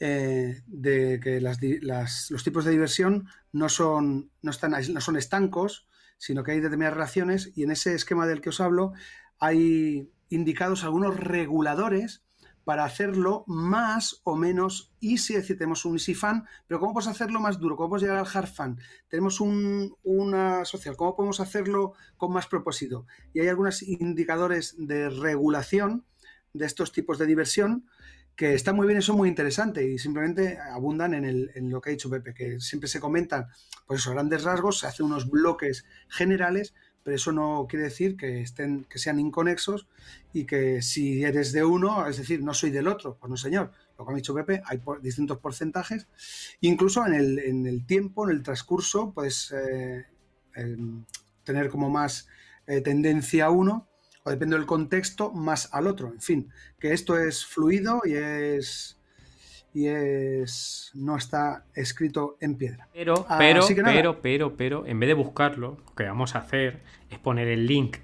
[0.00, 6.42] eh, de que los tipos de diversión no son, no, están, no son estancos, sino
[6.42, 8.92] que hay determinadas relaciones y en ese esquema del que os hablo
[9.38, 12.22] hay indicados algunos reguladores
[12.64, 17.14] para hacerlo más o menos easy, es decir, tenemos un easy fan, pero ¿cómo podemos
[17.14, 17.76] hacerlo más duro?
[17.76, 18.78] ¿Cómo podemos llegar al hard fan?
[19.08, 23.06] Tenemos un, una social, ¿cómo podemos hacerlo con más propósito?
[23.32, 26.04] Y hay algunos indicadores de regulación
[26.52, 27.86] de estos tipos de diversión
[28.36, 31.80] que están muy bien y son muy interesantes y simplemente abundan en, el, en lo
[31.80, 33.48] que ha dicho Pepe, que siempre se comentan,
[33.86, 38.40] pues esos grandes rasgos, se hacen unos bloques generales, pero eso no quiere decir que,
[38.42, 39.86] estén, que sean inconexos
[40.32, 43.72] y que si eres de uno, es decir, no soy del otro, pues no señor.
[43.98, 46.06] Lo que ha dicho Pepe, hay distintos porcentajes.
[46.60, 50.06] Incluso en el, en el tiempo, en el transcurso, puedes eh,
[50.54, 51.04] em,
[51.44, 52.28] tener como más
[52.66, 53.88] eh, tendencia a uno,
[54.24, 56.08] o depende del contexto, más al otro.
[56.12, 58.96] En fin, que esto es fluido y es
[59.74, 62.88] y es no está escrito en piedra.
[62.92, 67.18] Pero, pero, pero, pero, pero, en vez de buscarlo, lo que vamos a hacer es
[67.18, 67.96] poner el link.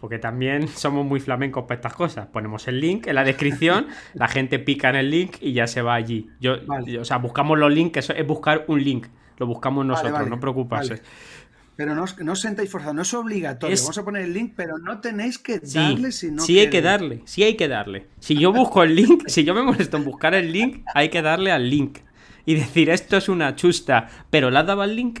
[0.00, 2.26] Porque también somos muy flamencos para estas cosas.
[2.26, 5.82] Ponemos el link en la descripción, la gente pica en el link y ya se
[5.82, 6.30] va allí.
[6.40, 6.56] Yo,
[7.00, 9.06] o sea, buscamos los links, eso es buscar un link.
[9.38, 11.00] Lo buscamos nosotros, no preocuparse.
[11.78, 13.76] Pero no, no os sentáis forzados, no es obligatorio.
[13.80, 16.42] Vamos a poner el link, pero no tenéis que darle si no.
[16.42, 18.08] Sí, hay que darle, sí hay que darle.
[18.18, 21.22] Si yo busco el link, si yo me molesto en buscar el link, hay que
[21.22, 21.98] darle al link.
[22.44, 25.20] Y decir, esto es una chusta, pero ¿la daba el link?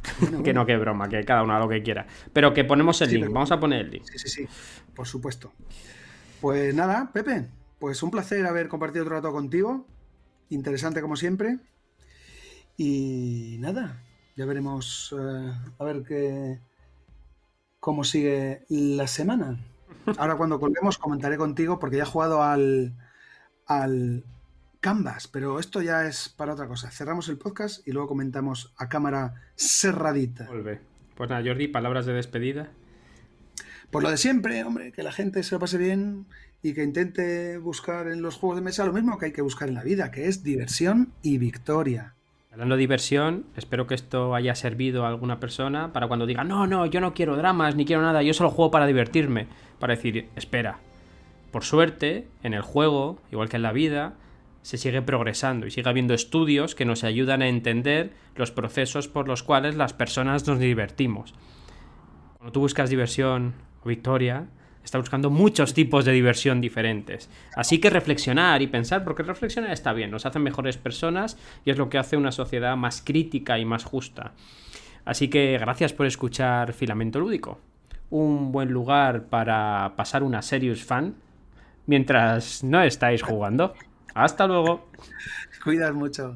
[0.44, 2.06] que no, que broma, que cada uno haga lo que quiera.
[2.32, 4.04] Pero que ponemos el link, vamos a poner el link.
[4.04, 4.48] Sí, sí, sí,
[4.94, 5.52] por supuesto.
[6.40, 7.48] Pues nada, Pepe,
[7.78, 9.86] pues un placer haber compartido otro rato contigo.
[10.48, 11.58] Interesante como siempre.
[12.78, 14.00] Y nada,
[14.40, 16.60] ya veremos eh, a ver qué,
[17.78, 19.58] cómo sigue la semana.
[20.16, 22.96] Ahora cuando volvemos comentaré contigo porque ya he jugado al,
[23.66, 24.24] al
[24.80, 26.90] Canvas, pero esto ya es para otra cosa.
[26.90, 30.46] Cerramos el podcast y luego comentamos a cámara cerradita.
[30.46, 30.80] Vuelve.
[31.16, 32.70] Pues nada, Jordi, palabras de despedida.
[33.90, 36.24] Pues lo de siempre, hombre, que la gente se lo pase bien
[36.62, 39.68] y que intente buscar en los juegos de mesa lo mismo que hay que buscar
[39.68, 42.14] en la vida, que es diversión y victoria.
[42.52, 46.66] Hablando de diversión, espero que esto haya servido a alguna persona para cuando diga, no,
[46.66, 49.46] no, yo no quiero dramas, ni quiero nada, yo solo juego para divertirme.
[49.78, 50.80] Para decir, espera,
[51.52, 54.14] por suerte, en el juego, igual que en la vida,
[54.62, 59.28] se sigue progresando y sigue habiendo estudios que nos ayudan a entender los procesos por
[59.28, 61.34] los cuales las personas nos divertimos.
[62.36, 64.48] Cuando tú buscas diversión o victoria,
[64.84, 67.28] está buscando muchos tipos de diversión diferentes.
[67.54, 71.78] Así que reflexionar y pensar, porque reflexionar está bien, nos hacen mejores personas y es
[71.78, 74.32] lo que hace una sociedad más crítica y más justa.
[75.04, 77.58] Así que gracias por escuchar Filamento Lúdico.
[78.10, 81.14] Un buen lugar para pasar una Serious Fan
[81.86, 83.74] mientras no estáis jugando.
[84.14, 84.88] Hasta luego.
[85.64, 86.34] Cuidas mucho.